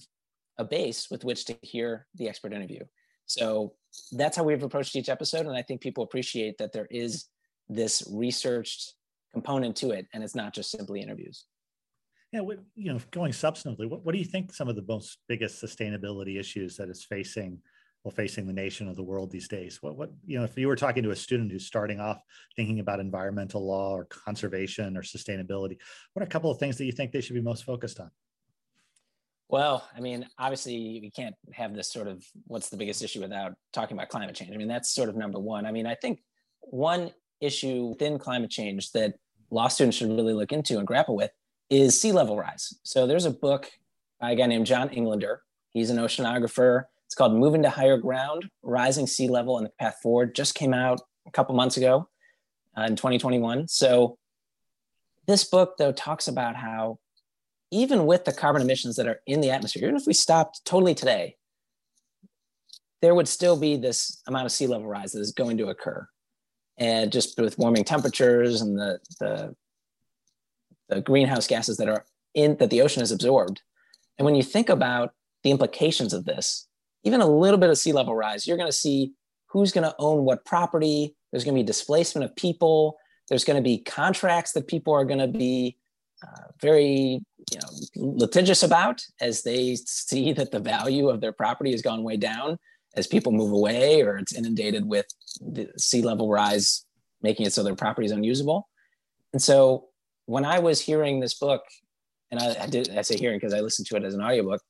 a 0.57 0.65
base 0.65 1.09
with 1.11 1.23
which 1.23 1.45
to 1.45 1.57
hear 1.63 2.07
the 2.15 2.29
expert 2.29 2.55
interview. 2.55 2.81
So 3.27 3.75
that's 4.13 4.39
how 4.39 4.45
we've 4.45 4.63
approached 4.63 4.97
each 4.97 5.11
episode. 5.11 5.47
And 5.47 5.55
I 5.55 5.61
think 5.61 5.83
people 5.83 6.03
appreciate 6.03 6.57
that 6.59 6.73
there 6.73 6.89
is 6.91 7.27
this 7.69 8.03
researched 8.11 8.95
component 9.33 9.77
to 9.77 9.91
it 9.91 10.07
and 10.15 10.25
it's 10.25 10.35
not 10.35 10.55
just 10.55 10.71
simply 10.71 11.03
interviews. 11.03 11.45
Yeah, 12.33 12.41
you 12.75 12.93
know, 12.93 13.01
going 13.11 13.33
substantively, 13.33 13.89
what, 13.89 14.05
what 14.05 14.13
do 14.13 14.19
you 14.19 14.25
think 14.25 14.53
some 14.55 14.69
of 14.69 14.77
the 14.77 14.85
most 14.89 15.19
biggest 15.29 15.63
sustainability 15.63 16.41
issues 16.41 16.77
that 16.77 16.89
is 16.89 17.05
facing 17.05 17.59
well 18.05 18.13
facing 18.13 18.47
the 18.47 18.53
nation 18.53 18.89
of 18.89 18.97
the 18.97 19.03
world 19.03 19.31
these 19.31 19.49
days 19.49 19.83
what 19.83 19.97
what 19.97 20.11
you 20.25 20.39
know 20.39 20.45
if 20.45 20.57
you 20.57 20.69
were 20.69 20.77
talking 20.77 21.03
to 21.03 21.11
a 21.11 21.17
student 21.17 21.51
who's 21.51 21.67
starting 21.67 22.01
off 22.01 22.21
thinking 22.57 22.81
about 22.81 23.01
environmental 23.01 23.67
law 23.67 23.91
or 23.91 24.05
conservation 24.05 24.97
or 24.97 25.03
sustainability 25.03 25.77
what 26.13 26.23
are 26.23 26.27
a 26.27 26.29
couple 26.29 26.51
of 26.51 26.59
things 26.59 26.79
that 26.79 26.85
you 26.85 26.93
think 26.93 27.13
they 27.13 27.21
should 27.21 27.35
be 27.35 27.41
most 27.41 27.65
focused 27.65 28.01
on 28.01 28.11
well, 29.51 29.89
I 29.97 30.01
mean, 30.01 30.27
obviously, 30.39 31.01
we 31.01 31.11
can't 31.11 31.35
have 31.55 31.75
this 31.75 31.91
sort 31.91 32.07
of 32.07 32.23
what's 32.47 32.69
the 32.69 32.77
biggest 32.77 33.03
issue 33.03 33.21
without 33.21 33.55
talking 33.73 33.97
about 33.97 34.11
climate 34.11 34.35
change. 34.35 34.53
I 34.53 34.59
mean, 34.59 34.69
that's 34.69 34.91
sort 34.91 35.09
of 35.09 35.17
number 35.17 35.39
one. 35.39 35.65
I 35.65 35.73
mean, 35.73 35.87
I 35.87 35.95
think 35.95 36.21
one 36.61 37.13
issue 37.41 37.87
within 37.87 38.19
climate 38.19 38.51
change 38.51 38.93
that 38.93 39.15
law 39.51 39.69
students 39.69 39.97
should 39.97 40.11
really 40.11 40.35
look 40.35 40.53
into 40.53 40.77
and 40.77 40.87
grapple 40.87 41.17
with 41.17 41.31
is 41.71 41.99
sea 41.99 42.13
level 42.13 42.37
rise. 42.37 42.75
So 42.83 43.07
there's 43.07 43.25
a 43.25 43.31
book 43.31 43.71
by 44.21 44.33
a 44.33 44.37
guy 44.37 44.47
named 44.47 44.67
John 44.67 44.91
Englander. 44.91 45.43
He's 45.71 45.89
an 45.89 45.97
oceanographer 45.97 46.85
it's 47.09 47.15
called 47.15 47.33
Moving 47.33 47.63
to 47.63 47.71
Higher 47.71 47.97
Ground 47.97 48.51
Rising 48.63 49.07
Sea 49.07 49.29
Level 49.29 49.57
and 49.57 49.65
the 49.65 49.73
Path 49.81 49.97
Forward. 50.03 50.35
Just 50.35 50.55
came 50.55 50.75
out 50.75 51.01
a 51.27 51.31
couple 51.31 51.55
months 51.55 51.79
ago 51.79 52.07
uh, 52.77 52.83
in 52.83 52.97
2021. 52.97 53.67
So, 53.67 54.19
this 55.27 55.43
book, 55.45 55.79
though, 55.79 55.93
talks 55.93 56.29
about 56.29 56.55
how 56.55 56.99
even 57.71 58.05
with 58.05 58.27
the 58.27 58.33
carbon 58.33 58.61
emissions 58.61 58.97
that 58.97 59.07
are 59.07 59.21
in 59.27 59.41
the 59.41 59.49
atmosphere, 59.49 59.85
even 59.85 59.97
if 59.97 60.07
we 60.07 60.13
stopped 60.13 60.63
totally 60.67 60.95
today, 60.95 61.37
there 63.01 63.15
would 63.15 63.27
still 63.27 63.59
be 63.59 63.79
this 63.79 64.21
amount 64.27 64.45
of 64.45 64.53
sea 64.53 64.67
level 64.67 64.87
rise 64.87 65.13
that 65.13 65.21
is 65.21 65.33
going 65.33 65.57
to 65.57 65.69
occur. 65.69 66.07
And 66.77 67.11
just 67.11 67.41
with 67.41 67.59
warming 67.59 67.85
temperatures 67.85 68.61
and 68.61 68.79
the, 68.79 68.99
the, 69.19 69.57
the 70.91 71.01
greenhouse 71.01 71.47
gases 71.47 71.79
that 71.79 71.89
are 71.89 72.05
in 72.35 72.59
that 72.59 72.69
the 72.69 72.83
ocean 72.83 73.01
has 73.01 73.13
absorbed. 73.13 73.63
And 74.19 74.27
when 74.27 74.35
you 74.35 74.43
think 74.43 74.69
about 74.69 75.15
the 75.43 75.51
implications 75.51 76.13
of 76.13 76.27
this, 76.27 76.68
even 77.05 77.21
a 77.21 77.27
little 77.27 77.59
bit 77.59 77.71
of 77.71 77.79
sea 77.79 77.93
level 77.93 78.15
rise, 78.15 78.47
you're 78.47 78.57
going 78.57 78.69
to 78.69 78.77
see 78.77 79.13
who's 79.47 79.73
going 79.73 79.85
to 79.85 79.95
own 79.99 80.25
what 80.25 80.45
property. 80.45 81.15
There's 81.31 81.45
going 81.45 81.55
to 81.55 81.63
be 81.63 81.67
displacement 81.67 82.25
of 82.25 82.37
people. 82.37 82.99
There's 83.29 83.45
going 83.45 83.57
to 83.57 83.63
be 83.63 83.79
contracts 83.79 84.53
that 84.53 84.67
people 84.67 84.95
are 84.95 85.05
going 85.05 85.21
to 85.21 85.29
be 85.29 85.77
uh, 86.23 86.49
very 86.61 87.23
you 87.53 87.59
know, 87.61 87.69
litigious 88.17 88.63
about 88.63 89.03
as 89.21 89.43
they 89.43 89.77
see 89.77 90.33
that 90.33 90.51
the 90.51 90.61
value 90.61 91.09
of 91.09 91.21
their 91.21 91.33
property 91.33 91.71
has 91.73 91.83
gone 91.83 92.03
way 92.03 92.17
down 92.17 92.59
as 92.97 93.07
people 93.07 93.33
move 93.33 93.53
away 93.53 94.03
or 94.03 94.17
it's 94.17 94.35
inundated 94.35 94.85
with 94.85 95.07
the 95.41 95.69
sea 95.77 96.03
level 96.03 96.29
rise, 96.29 96.85
making 97.23 97.47
it 97.47 97.53
so 97.53 97.63
their 97.63 97.77
property 97.77 98.07
is 98.07 98.13
unusable. 98.13 98.69
And 99.33 99.41
so 99.41 99.87
when 100.27 100.45
I 100.45 100.59
was 100.59 100.81
hearing 100.81 101.21
this 101.21 101.35
book, 101.35 101.63
and 102.31 102.41
I, 102.41 102.65
I 102.65 102.67
did, 102.67 102.97
I 102.97 103.03
say 103.03 103.17
hearing 103.17 103.39
because 103.39 103.55
I 103.55 103.61
listened 103.61 103.87
to 103.89 103.97
it 103.97 104.05
as 104.05 104.15
an 104.15 104.23
audiobook, 104.23 104.61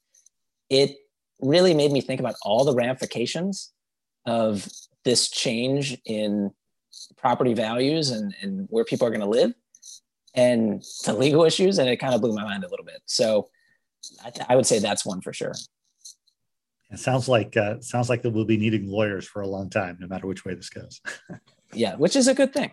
it 0.68 0.96
really 1.40 1.74
made 1.74 1.92
me 1.92 2.00
think 2.00 2.20
about 2.20 2.34
all 2.42 2.64
the 2.64 2.74
ramifications 2.74 3.72
of 4.26 4.68
this 5.04 5.30
change 5.30 5.96
in 6.04 6.50
property 7.16 7.54
values 7.54 8.10
and, 8.10 8.34
and 8.42 8.66
where 8.70 8.84
people 8.84 9.06
are 9.06 9.10
going 9.10 9.20
to 9.20 9.26
live 9.26 9.52
and 10.34 10.82
the 11.04 11.12
legal 11.12 11.44
issues. 11.44 11.78
And 11.78 11.88
it 11.88 11.96
kind 11.96 12.14
of 12.14 12.20
blew 12.20 12.34
my 12.34 12.44
mind 12.44 12.64
a 12.64 12.68
little 12.68 12.84
bit. 12.84 13.00
So 13.06 13.48
I, 14.24 14.30
th- 14.30 14.46
I 14.48 14.56
would 14.56 14.66
say 14.66 14.78
that's 14.78 15.06
one 15.06 15.20
for 15.20 15.32
sure. 15.32 15.54
It 16.90 16.98
sounds 16.98 17.28
like 17.28 17.56
uh, 17.56 17.80
sounds 17.80 18.08
like 18.08 18.22
that 18.22 18.30
we'll 18.30 18.46
be 18.46 18.56
needing 18.56 18.88
lawyers 18.88 19.26
for 19.26 19.42
a 19.42 19.46
long 19.46 19.68
time, 19.68 19.98
no 20.00 20.06
matter 20.06 20.26
which 20.26 20.46
way 20.46 20.54
this 20.54 20.70
goes. 20.70 21.02
yeah, 21.74 21.96
which 21.96 22.16
is 22.16 22.28
a 22.28 22.34
good 22.34 22.54
thing. 22.54 22.72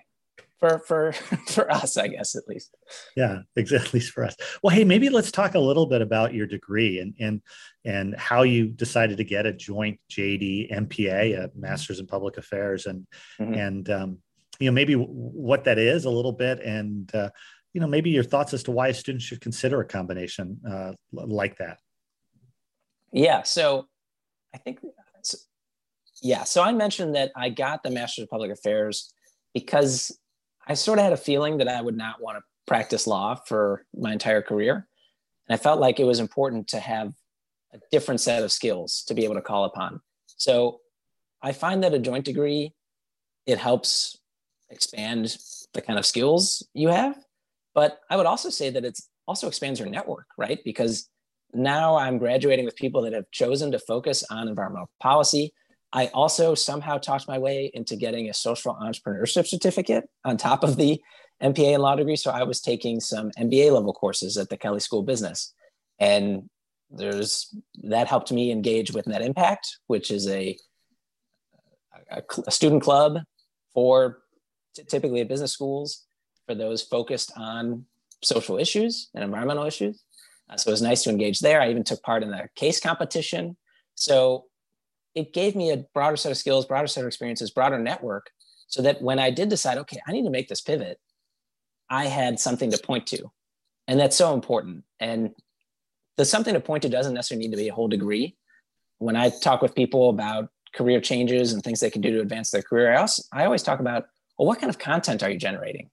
For 0.65 0.79
for 0.79 1.11
for 1.47 1.71
us, 1.71 1.97
I 1.97 2.07
guess 2.07 2.35
at 2.35 2.47
least. 2.47 2.75
Yeah, 3.15 3.39
exactly. 3.55 3.75
At 3.85 3.93
least 3.93 4.11
for 4.11 4.23
us. 4.23 4.35
Well, 4.63 4.75
hey, 4.75 4.83
maybe 4.83 5.09
let's 5.09 5.31
talk 5.31 5.55
a 5.55 5.59
little 5.59 5.85
bit 5.85 6.01
about 6.01 6.33
your 6.33 6.47
degree 6.47 6.99
and 6.99 7.13
and 7.19 7.41
and 7.83 8.15
how 8.15 8.43
you 8.43 8.67
decided 8.67 9.17
to 9.17 9.23
get 9.23 9.45
a 9.45 9.53
joint 9.53 9.99
JD 10.09 10.71
MPA, 10.71 11.37
a 11.37 11.51
Master's 11.55 11.99
in 11.99 12.07
Public 12.07 12.37
Affairs, 12.37 12.85
and 12.85 13.05
mm-hmm. 13.39 13.53
and 13.53 13.89
um, 13.89 14.17
you 14.59 14.69
know 14.69 14.73
maybe 14.73 14.93
what 14.93 15.65
that 15.65 15.77
is 15.77 16.05
a 16.05 16.09
little 16.09 16.31
bit, 16.31 16.59
and 16.61 17.13
uh, 17.13 17.29
you 17.73 17.81
know 17.81 17.87
maybe 17.87 18.09
your 18.09 18.23
thoughts 18.23 18.53
as 18.53 18.63
to 18.63 18.71
why 18.71 18.87
a 18.87 18.93
student 18.93 19.21
should 19.21 19.41
consider 19.41 19.81
a 19.81 19.85
combination 19.85 20.59
uh, 20.67 20.93
like 21.11 21.57
that. 21.57 21.77
Yeah. 23.11 23.43
So 23.43 23.87
I 24.53 24.57
think 24.57 24.79
yeah. 26.21 26.43
So 26.43 26.63
I 26.63 26.71
mentioned 26.71 27.15
that 27.15 27.31
I 27.35 27.49
got 27.49 27.83
the 27.83 27.91
Master's 27.91 28.23
of 28.23 28.29
Public 28.29 28.51
Affairs 28.51 29.13
because 29.53 30.17
I 30.67 30.73
sort 30.73 30.99
of 30.99 31.03
had 31.03 31.13
a 31.13 31.17
feeling 31.17 31.57
that 31.57 31.67
I 31.67 31.81
would 31.81 31.97
not 31.97 32.21
want 32.21 32.37
to 32.37 32.43
practice 32.67 33.07
law 33.07 33.35
for 33.35 33.85
my 33.95 34.13
entire 34.13 34.41
career. 34.41 34.87
And 35.47 35.53
I 35.53 35.61
felt 35.61 35.79
like 35.79 35.99
it 35.99 36.05
was 36.05 36.19
important 36.19 36.67
to 36.69 36.79
have 36.79 37.13
a 37.73 37.79
different 37.91 38.21
set 38.21 38.43
of 38.43 38.51
skills 38.51 39.03
to 39.07 39.13
be 39.13 39.23
able 39.23 39.35
to 39.35 39.41
call 39.41 39.65
upon. 39.65 40.01
So 40.37 40.79
I 41.41 41.51
find 41.51 41.83
that 41.83 41.93
a 41.93 41.99
joint 41.99 42.25
degree, 42.25 42.73
it 43.45 43.59
helps 43.59 44.17
expand 44.69 45.37
the 45.73 45.81
kind 45.81 45.99
of 45.99 46.05
skills 46.05 46.67
you 46.73 46.87
have. 46.87 47.15
But 47.73 47.99
I 48.09 48.17
would 48.17 48.25
also 48.25 48.49
say 48.49 48.69
that 48.71 48.85
it's 48.85 49.09
also 49.27 49.47
expands 49.47 49.79
your 49.79 49.89
network, 49.89 50.27
right? 50.37 50.59
Because 50.63 51.09
now 51.53 51.95
I'm 51.97 52.17
graduating 52.17 52.65
with 52.65 52.75
people 52.75 53.01
that 53.03 53.13
have 53.13 53.29
chosen 53.31 53.71
to 53.71 53.79
focus 53.79 54.23
on 54.31 54.47
environmental 54.47 54.89
policy, 54.99 55.53
I 55.95 56.07
also 56.07 56.55
somehow 56.55 56.97
talked 56.97 57.25
my 57.25 57.37
way 57.37 57.71
into 57.73 57.95
getting 57.95 58.29
a 58.29 58.33
social 58.33 58.75
entrepreneurship 58.75 59.47
certificate 59.47 60.09
on 60.25 60.35
top 60.35 60.61
of 60.61 60.75
the 60.75 61.01
MPA 61.41 61.75
and 61.75 61.81
law 61.81 61.95
degree. 61.95 62.17
So 62.17 62.31
I 62.31 62.43
was 62.43 62.59
taking 62.59 62.99
some 62.99 63.31
MBA 63.31 63.71
level 63.71 63.93
courses 63.93 64.35
at 64.37 64.49
the 64.49 64.57
Kelley 64.57 64.81
School 64.81 64.99
of 64.99 65.05
Business. 65.05 65.53
And 65.97 66.49
there's 66.89 67.55
that 67.83 68.07
helped 68.07 68.29
me 68.29 68.51
engage 68.51 68.91
with 68.91 69.07
Net 69.07 69.21
Impact, 69.21 69.79
which 69.87 70.11
is 70.11 70.27
a, 70.27 70.57
a, 72.11 72.21
a 72.45 72.51
student 72.51 72.83
club 72.83 73.19
for 73.73 74.19
t- 74.75 74.83
typically 74.83 75.23
business 75.23 75.53
schools 75.53 76.03
for 76.45 76.55
those 76.55 76.81
focused 76.81 77.31
on 77.37 77.85
social 78.21 78.57
issues 78.57 79.09
and 79.15 79.23
environmental 79.23 79.65
issues. 79.65 80.03
Uh, 80.49 80.57
so 80.57 80.69
it 80.69 80.73
was 80.73 80.81
nice 80.81 81.03
to 81.03 81.09
engage 81.09 81.39
there. 81.39 81.61
I 81.61 81.69
even 81.69 81.85
took 81.85 82.03
part 82.03 82.21
in 82.21 82.31
the 82.31 82.49
case 82.55 82.81
competition. 82.81 83.55
So 83.95 84.45
it 85.15 85.33
gave 85.33 85.55
me 85.55 85.71
a 85.71 85.77
broader 85.93 86.17
set 86.17 86.31
of 86.31 86.37
skills, 86.37 86.65
broader 86.65 86.87
set 86.87 87.01
of 87.01 87.07
experiences, 87.07 87.49
broader 87.49 87.79
network, 87.79 88.29
so 88.67 88.81
that 88.81 89.01
when 89.01 89.17
I 89.17 89.31
did 89.31 89.49
decide, 89.49 89.77
okay, 89.79 89.99
I 90.05 90.11
need 90.11 90.25
to 90.25 90.29
make 90.29 90.49
this 90.49 90.61
pivot, 90.61 90.99
I 91.89 92.05
had 92.05 92.39
something 92.39 92.69
to 92.71 92.77
point 92.77 93.07
to. 93.07 93.31
And 93.87 93.99
that's 93.99 94.15
so 94.15 94.33
important. 94.33 94.83
And 94.99 95.31
the 96.17 96.25
something 96.25 96.53
to 96.53 96.59
point 96.59 96.83
to 96.83 96.89
doesn't 96.89 97.13
necessarily 97.13 97.47
need 97.47 97.51
to 97.51 97.57
be 97.57 97.69
a 97.69 97.73
whole 97.73 97.87
degree. 97.87 98.35
When 98.97 99.15
I 99.15 99.29
talk 99.29 99.61
with 99.61 99.75
people 99.75 100.09
about 100.09 100.49
career 100.73 100.99
changes 100.99 101.53
and 101.53 101.63
things 101.63 101.79
they 101.79 101.89
can 101.89 102.01
do 102.01 102.11
to 102.11 102.21
advance 102.21 102.51
their 102.51 102.61
career, 102.61 102.93
I, 102.93 102.97
also, 102.97 103.23
I 103.31 103.45
always 103.45 103.63
talk 103.63 103.79
about, 103.79 104.05
well, 104.37 104.47
what 104.47 104.59
kind 104.59 104.69
of 104.69 104.79
content 104.79 105.23
are 105.23 105.29
you 105.29 105.37
generating? 105.37 105.89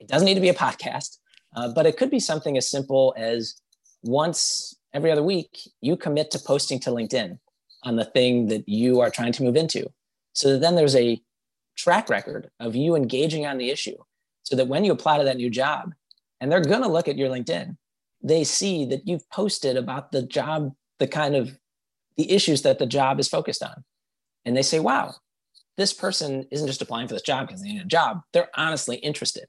It 0.00 0.08
doesn't 0.08 0.26
need 0.26 0.34
to 0.34 0.40
be 0.40 0.48
a 0.48 0.54
podcast, 0.66 1.18
uh, 1.56 1.72
but 1.72 1.86
it 1.86 1.96
could 1.96 2.10
be 2.10 2.20
something 2.20 2.56
as 2.58 2.68
simple 2.68 3.14
as 3.16 3.60
once 4.02 4.76
every 4.92 5.10
other 5.10 5.22
week, 5.22 5.58
you 5.80 5.96
commit 5.96 6.30
to 6.32 6.38
posting 6.38 6.80
to 6.80 6.90
LinkedIn 6.90 7.38
on 7.88 7.96
the 7.96 8.04
thing 8.04 8.46
that 8.48 8.68
you 8.68 9.00
are 9.00 9.10
trying 9.10 9.32
to 9.32 9.42
move 9.42 9.56
into. 9.56 9.90
So 10.34 10.52
that 10.52 10.60
then 10.60 10.76
there's 10.76 10.94
a 10.94 11.20
track 11.76 12.10
record 12.10 12.50
of 12.60 12.76
you 12.76 12.94
engaging 12.94 13.46
on 13.46 13.56
the 13.56 13.70
issue 13.70 13.96
so 14.42 14.54
that 14.56 14.68
when 14.68 14.84
you 14.84 14.92
apply 14.92 15.18
to 15.18 15.24
that 15.24 15.38
new 15.38 15.48
job 15.48 15.94
and 16.40 16.52
they're 16.52 16.60
going 16.60 16.82
to 16.82 16.88
look 16.88 17.08
at 17.08 17.16
your 17.16 17.30
LinkedIn, 17.30 17.76
they 18.22 18.44
see 18.44 18.84
that 18.86 19.08
you've 19.08 19.28
posted 19.30 19.76
about 19.76 20.12
the 20.12 20.22
job, 20.22 20.72
the 20.98 21.06
kind 21.06 21.34
of 21.34 21.58
the 22.16 22.30
issues 22.30 22.62
that 22.62 22.78
the 22.78 22.86
job 22.86 23.18
is 23.18 23.28
focused 23.28 23.62
on. 23.62 23.84
And 24.44 24.56
they 24.56 24.62
say, 24.62 24.80
wow, 24.80 25.14
this 25.76 25.92
person 25.92 26.46
isn't 26.50 26.66
just 26.66 26.82
applying 26.82 27.08
for 27.08 27.14
this 27.14 27.22
job 27.22 27.46
because 27.46 27.62
they 27.62 27.68
need 27.68 27.82
a 27.82 27.86
job. 27.86 28.20
They're 28.32 28.50
honestly 28.54 28.96
interested. 28.96 29.46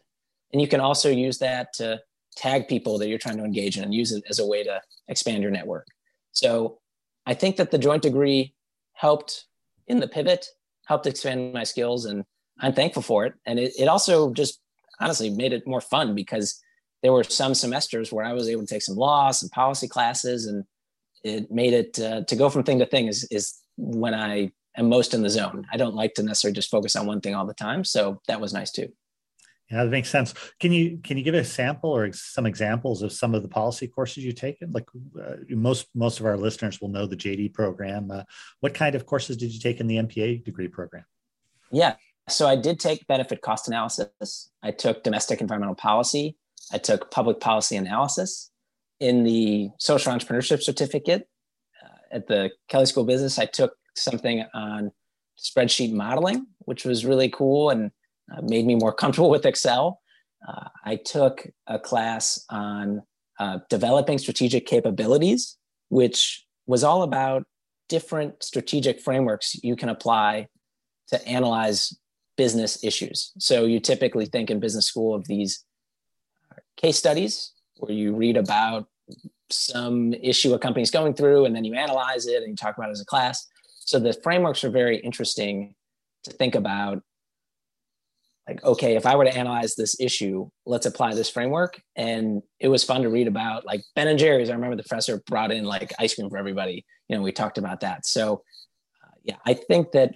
And 0.53 0.62
you 0.62 0.67
can 0.67 0.79
also 0.79 1.10
use 1.10 1.39
that 1.39 1.74
to 1.74 2.00
tag 2.36 2.67
people 2.67 2.98
that 3.00 3.10
you're 3.10 3.17
trying 3.17 3.38
to 3.38 3.43
engage 3.43 3.77
in 3.77 3.84
and 3.84 3.93
use 3.93 4.12
it 4.12 4.24
as 4.29 4.39
a 4.39 4.48
way 4.48 4.63
to 4.63 4.81
expand 5.08 5.41
your 5.41 5.51
network. 5.51 5.88
So 6.31 6.79
I 7.26 7.34
think 7.34 7.58
that 7.58 7.72
the 7.72 7.78
joint 7.78 8.04
degree 8.04 8.54
helped 8.94 9.46
in 9.88 10.00
the 10.00 10.08
pivot, 10.08 10.48
helped 10.86 11.08
expand 11.08 11.54
my 11.54 11.64
skills, 11.64 12.06
and 12.06 12.24
I'm 12.60 12.74
thankful 12.74 13.02
for 13.02 13.26
it. 13.26 13.34
And 13.46 13.60
it, 13.60 13.74
it 13.78 13.88
also 13.88 14.34
just 14.34 14.60
honestly 15.00 15.30
made 15.30 15.54
it 15.54 15.68
more 15.68 15.82
fun 15.82 16.16
because 16.16 16.62
there 17.02 17.14
were 17.14 17.24
some 17.24 17.54
semesters 17.54 18.12
where 18.12 18.26
I 18.26 18.34
was 18.34 18.50
able 18.50 18.64
to 18.64 18.68
take 18.68 18.82
some 18.82 18.98
law, 18.98 19.32
some 19.32 19.50
policy 19.50 19.88
classes, 19.88 20.46
and 20.46 20.66
it 21.24 21.52
made 21.52 21.74
it 21.74 22.00
uh, 22.00 22.24
to 22.26 22.36
go 22.36 22.50
from 22.50 22.64
thing 22.64 22.80
to 22.80 22.86
thing 22.86 23.08
is, 23.08 23.28
is 23.32 23.58
when 23.78 24.14
I 24.14 24.52
am 24.78 24.90
most 24.90 25.14
in 25.14 25.22
the 25.22 25.30
zone. 25.30 25.66
I 25.72 25.78
don't 25.78 25.96
like 25.96 26.14
to 26.16 26.24
necessarily 26.24 26.56
just 26.56 26.72
focus 26.72 26.96
on 26.96 27.06
one 27.06 27.22
thing 27.22 27.36
all 27.36 27.46
the 27.46 27.54
time. 27.54 27.84
So 27.84 28.22
that 28.28 28.42
was 28.42 28.54
nice 28.54 28.72
too. 28.72 28.92
Yeah, 29.72 29.84
that 29.84 29.92
makes 29.92 30.10
sense. 30.10 30.34
Can 30.60 30.72
you 30.72 30.98
can 31.04 31.18
you 31.18 31.24
give 31.24 31.36
a 31.36 31.44
sample 31.44 31.92
or 31.92 32.12
some 32.12 32.48
examples 32.48 33.04
of 33.04 33.12
some 33.12 33.36
of 33.36 33.44
the 33.44 33.48
policy 33.48 33.88
courses 33.88 34.24
you've 34.24 34.36
taken? 34.36 34.72
Like 34.72 34.88
uh, 35.22 35.36
most 35.50 35.88
most 35.94 36.20
of 36.20 36.26
our 36.26 36.38
listeners 36.38 36.82
will 36.82 36.90
know 36.90 37.06
the 37.06 37.16
JD 37.16 37.54
program. 37.54 38.10
Uh, 38.10 38.24
what 38.62 38.74
kind 38.74 38.96
of 38.96 39.06
courses 39.06 39.38
did 39.38 39.54
you 39.54 39.60
take 39.60 39.80
in 39.80 39.86
the 39.86 39.98
MPA 39.98 40.44
degree 40.44 40.68
program? 40.68 41.06
Yeah, 41.72 41.96
so 42.28 42.48
I 42.48 42.56
did 42.56 42.80
take 42.80 43.06
benefit 43.06 43.42
cost 43.42 43.68
analysis. 43.68 44.50
I 44.64 44.72
took 44.72 45.04
domestic 45.04 45.40
environmental 45.40 45.76
policy. 45.76 46.36
I 46.72 46.80
took 46.80 47.12
public 47.12 47.40
policy 47.40 47.76
analysis. 47.76 48.52
In 49.00 49.24
the 49.24 49.70
social 49.78 50.12
entrepreneurship 50.12 50.62
certificate 50.62 51.28
uh, 51.84 52.16
at 52.16 52.28
the 52.28 52.50
Kelley 52.68 52.88
School 52.88 53.02
of 53.02 53.08
Business, 53.08 53.38
I 53.38 53.46
took 53.46 53.74
something 53.96 54.46
on 54.54 54.92
spreadsheet 55.40 55.94
modeling, 55.94 56.48
which 56.60 56.86
was 56.86 57.06
really 57.06 57.30
cool 57.30 57.70
and 57.70 57.92
uh, 58.31 58.41
made 58.41 58.65
me 58.65 58.75
more 58.75 58.93
comfortable 58.93 59.29
with 59.29 59.45
Excel. 59.45 60.00
Uh, 60.48 60.69
I 60.86 60.95
took 60.95 61.48
a 61.67 61.79
class 61.79 62.45
on 62.50 63.01
uh, 63.39 63.59
developing 63.69 64.17
strategic 64.17 64.65
capabilities, 64.65 65.57
which 65.89 66.45
was 66.67 66.83
all 66.83 67.03
about 67.03 67.43
different 67.88 68.43
strategic 68.43 69.01
frameworks 69.01 69.55
you 69.63 69.75
can 69.75 69.89
apply 69.89 70.48
to 71.07 71.27
analyze 71.27 71.98
business 72.38 72.83
issues. 72.83 73.33
So 73.39 73.65
you 73.65 73.79
typically 73.79 74.25
think 74.25 74.50
in 74.50 74.59
business 74.59 74.86
school 74.86 75.13
of 75.13 75.27
these 75.27 75.65
case 76.77 76.98
studies 76.98 77.51
where 77.77 77.91
you 77.91 78.15
read 78.15 78.38
about 78.38 78.88
some 79.50 80.13
issue 80.13 80.53
a 80.53 80.59
company's 80.59 80.91
going 80.91 81.15
through 81.15 81.45
and 81.45 81.55
then 81.55 81.65
you 81.65 81.74
analyze 81.74 82.27
it 82.27 82.43
and 82.43 82.50
you 82.51 82.55
talk 82.55 82.77
about 82.77 82.89
it 82.89 82.93
as 82.93 83.01
a 83.01 83.05
class. 83.05 83.48
So 83.79 84.00
the 84.00 84.13
frameworks 84.13 84.63
are 84.63 84.69
very 84.69 84.98
interesting 84.98 85.74
to 86.24 86.31
think 86.31 86.55
about 86.55 87.01
like 88.50 88.63
okay 88.63 88.96
if 88.96 89.06
i 89.06 89.15
were 89.15 89.25
to 89.25 89.38
analyze 89.38 89.75
this 89.75 90.00
issue 90.00 90.50
let's 90.65 90.86
apply 90.86 91.13
this 91.13 91.29
framework. 91.29 91.82
And 91.96 92.41
it 92.60 92.68
was 92.68 92.84
fun 92.84 93.01
to 93.01 93.10
read 93.10 93.27
about 93.27 93.65
like 93.65 93.82
ben 93.96 94.08
and 94.08 94.20
jerry's. 94.20 94.50
I 94.50 94.53
remember 94.53 94.75
the 94.75 94.84
professor 94.84 95.22
brought 95.27 95.51
in 95.51 95.65
like 95.65 95.94
ice 96.00 96.15
cream 96.15 96.29
for 96.29 96.38
everybody. 96.38 96.86
You 97.08 97.15
know 97.15 97.24
we 97.24 97.32
talked 97.32 97.58
about 97.58 97.82
that. 97.82 98.06
So 98.06 98.44
uh, 99.03 99.15
yeah 99.24 99.38
i 99.46 99.53
think 99.53 99.91
that 99.91 100.15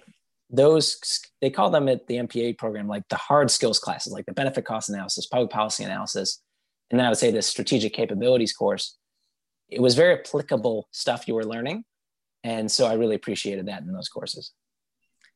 those 0.50 0.98
they 1.40 1.50
call 1.50 1.70
them 1.70 1.88
at 1.88 2.06
the 2.06 2.16
mpa 2.16 2.56
program 2.58 2.86
like 2.86 3.08
the 3.08 3.16
hard 3.16 3.50
skills 3.50 3.78
classes 3.78 4.12
like 4.12 4.26
the 4.26 4.32
benefit 4.32 4.64
cost 4.64 4.88
analysis 4.88 5.26
public 5.26 5.50
policy 5.50 5.82
analysis 5.82 6.42
and 6.90 7.00
then 7.00 7.06
i 7.06 7.08
would 7.08 7.18
say 7.18 7.30
the 7.30 7.42
strategic 7.42 7.92
capabilities 7.92 8.52
course. 8.52 8.96
It 9.70 9.80
was 9.80 9.94
very 9.94 10.20
applicable 10.20 10.88
stuff 10.92 11.26
you 11.26 11.34
were 11.34 11.46
learning. 11.54 11.84
And 12.44 12.70
so 12.70 12.86
i 12.86 12.94
really 12.94 13.16
appreciated 13.16 13.66
that 13.66 13.82
in 13.82 13.92
those 13.92 14.08
courses 14.08 14.52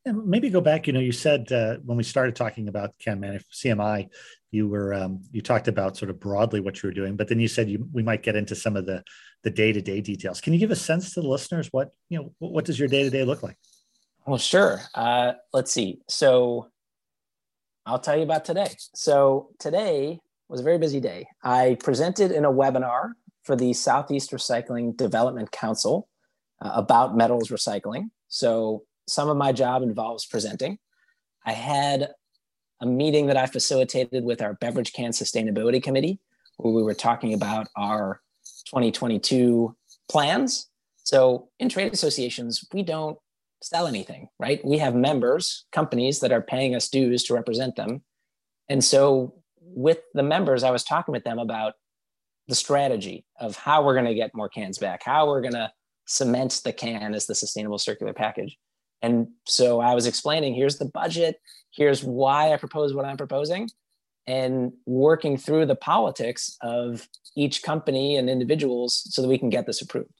and 0.08 0.26
maybe 0.26 0.50
go 0.50 0.60
back. 0.60 0.86
You 0.86 0.92
know, 0.92 1.00
you 1.00 1.12
said 1.12 1.52
uh, 1.52 1.76
when 1.84 1.96
we 1.96 2.02
started 2.02 2.34
talking 2.34 2.68
about 2.68 2.98
CMI, 2.98 4.08
you 4.50 4.68
were 4.68 4.94
um, 4.94 5.20
you 5.30 5.42
talked 5.42 5.68
about 5.68 5.96
sort 5.96 6.10
of 6.10 6.18
broadly 6.18 6.60
what 6.60 6.82
you 6.82 6.88
were 6.88 6.94
doing, 6.94 7.16
but 7.16 7.28
then 7.28 7.38
you 7.38 7.48
said 7.48 7.68
you, 7.68 7.86
we 7.92 8.02
might 8.02 8.22
get 8.22 8.34
into 8.34 8.54
some 8.54 8.76
of 8.76 8.86
the 8.86 9.04
the 9.44 9.50
day 9.50 9.72
to 9.72 9.80
day 9.80 10.00
details. 10.00 10.40
Can 10.40 10.52
you 10.52 10.58
give 10.58 10.70
a 10.70 10.76
sense 10.76 11.14
to 11.14 11.20
the 11.20 11.28
listeners 11.28 11.68
what 11.70 11.90
you 12.08 12.18
know 12.18 12.32
what 12.38 12.64
does 12.64 12.78
your 12.78 12.88
day 12.88 13.02
to 13.04 13.10
day 13.10 13.24
look 13.24 13.42
like? 13.42 13.56
Well, 14.26 14.38
sure. 14.38 14.80
Uh, 14.94 15.32
let's 15.52 15.72
see. 15.72 16.00
So 16.08 16.68
I'll 17.86 17.98
tell 17.98 18.16
you 18.16 18.22
about 18.22 18.44
today. 18.44 18.68
So 18.94 19.50
today 19.58 20.20
was 20.48 20.60
a 20.60 20.64
very 20.64 20.78
busy 20.78 21.00
day. 21.00 21.26
I 21.42 21.76
presented 21.80 22.32
in 22.32 22.44
a 22.44 22.52
webinar 22.52 23.12
for 23.42 23.56
the 23.56 23.72
Southeast 23.72 24.30
Recycling 24.30 24.96
Development 24.96 25.50
Council 25.50 26.08
uh, 26.60 26.72
about 26.74 27.16
metals 27.16 27.48
recycling. 27.48 28.10
So 28.28 28.82
some 29.08 29.28
of 29.28 29.36
my 29.36 29.52
job 29.52 29.82
involves 29.82 30.26
presenting. 30.26 30.78
I 31.44 31.52
had 31.52 32.10
a 32.80 32.86
meeting 32.86 33.26
that 33.26 33.36
I 33.36 33.46
facilitated 33.46 34.24
with 34.24 34.42
our 34.42 34.54
beverage 34.54 34.92
can 34.92 35.10
sustainability 35.10 35.82
committee, 35.82 36.20
where 36.56 36.72
we 36.72 36.82
were 36.82 36.94
talking 36.94 37.34
about 37.34 37.68
our 37.76 38.20
2022 38.66 39.74
plans. 40.08 40.68
So 41.04 41.48
in 41.58 41.68
trade 41.68 41.92
associations, 41.92 42.64
we 42.72 42.82
don't 42.82 43.18
sell 43.62 43.86
anything, 43.86 44.28
right? 44.38 44.64
We 44.64 44.78
have 44.78 44.94
members, 44.94 45.66
companies 45.72 46.20
that 46.20 46.32
are 46.32 46.42
paying 46.42 46.74
us 46.74 46.88
dues 46.88 47.24
to 47.24 47.34
represent 47.34 47.76
them. 47.76 48.02
And 48.68 48.84
so 48.84 49.34
with 49.60 49.98
the 50.14 50.22
members, 50.22 50.62
I 50.62 50.70
was 50.70 50.84
talking 50.84 51.12
with 51.12 51.24
them 51.24 51.38
about 51.38 51.74
the 52.46 52.54
strategy 52.54 53.24
of 53.40 53.56
how 53.56 53.84
we're 53.84 53.94
going 53.94 54.06
to 54.06 54.14
get 54.14 54.34
more 54.34 54.48
cans 54.48 54.78
back, 54.78 55.02
how 55.02 55.26
we're 55.26 55.40
going 55.40 55.54
to 55.54 55.70
cement 56.06 56.60
the 56.64 56.72
can 56.72 57.14
as 57.14 57.26
the 57.26 57.34
sustainable 57.34 57.78
circular 57.78 58.14
package. 58.14 58.56
And 59.02 59.28
so 59.46 59.80
I 59.80 59.94
was 59.94 60.06
explaining 60.06 60.54
here's 60.54 60.78
the 60.78 60.86
budget, 60.86 61.40
here's 61.70 62.02
why 62.02 62.52
I 62.52 62.56
propose 62.56 62.94
what 62.94 63.04
I'm 63.04 63.16
proposing, 63.16 63.70
and 64.26 64.72
working 64.86 65.36
through 65.36 65.66
the 65.66 65.76
politics 65.76 66.56
of 66.62 67.08
each 67.36 67.62
company 67.62 68.16
and 68.16 68.28
individuals 68.28 69.06
so 69.10 69.22
that 69.22 69.28
we 69.28 69.38
can 69.38 69.50
get 69.50 69.66
this 69.66 69.80
approved. 69.80 70.10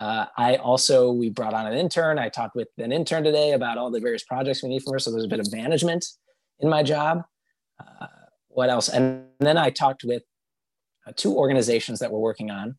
Uh, 0.00 0.26
I 0.36 0.56
also, 0.56 1.10
we 1.10 1.28
brought 1.28 1.54
on 1.54 1.66
an 1.66 1.74
intern. 1.74 2.18
I 2.18 2.28
talked 2.28 2.54
with 2.54 2.68
an 2.78 2.92
intern 2.92 3.24
today 3.24 3.52
about 3.52 3.78
all 3.78 3.90
the 3.90 4.00
various 4.00 4.24
projects 4.24 4.62
we 4.62 4.68
need 4.68 4.82
from 4.82 4.92
her. 4.92 4.98
So 4.98 5.10
there's 5.10 5.24
a 5.24 5.28
bit 5.28 5.40
of 5.40 5.52
management 5.52 6.06
in 6.60 6.68
my 6.68 6.82
job. 6.82 7.22
Uh, 7.80 8.06
what 8.48 8.70
else? 8.70 8.88
And 8.88 9.24
then 9.40 9.58
I 9.58 9.70
talked 9.70 10.04
with 10.04 10.22
uh, 11.06 11.12
two 11.16 11.36
organizations 11.36 11.98
that 11.98 12.10
we're 12.12 12.20
working 12.20 12.50
on, 12.50 12.76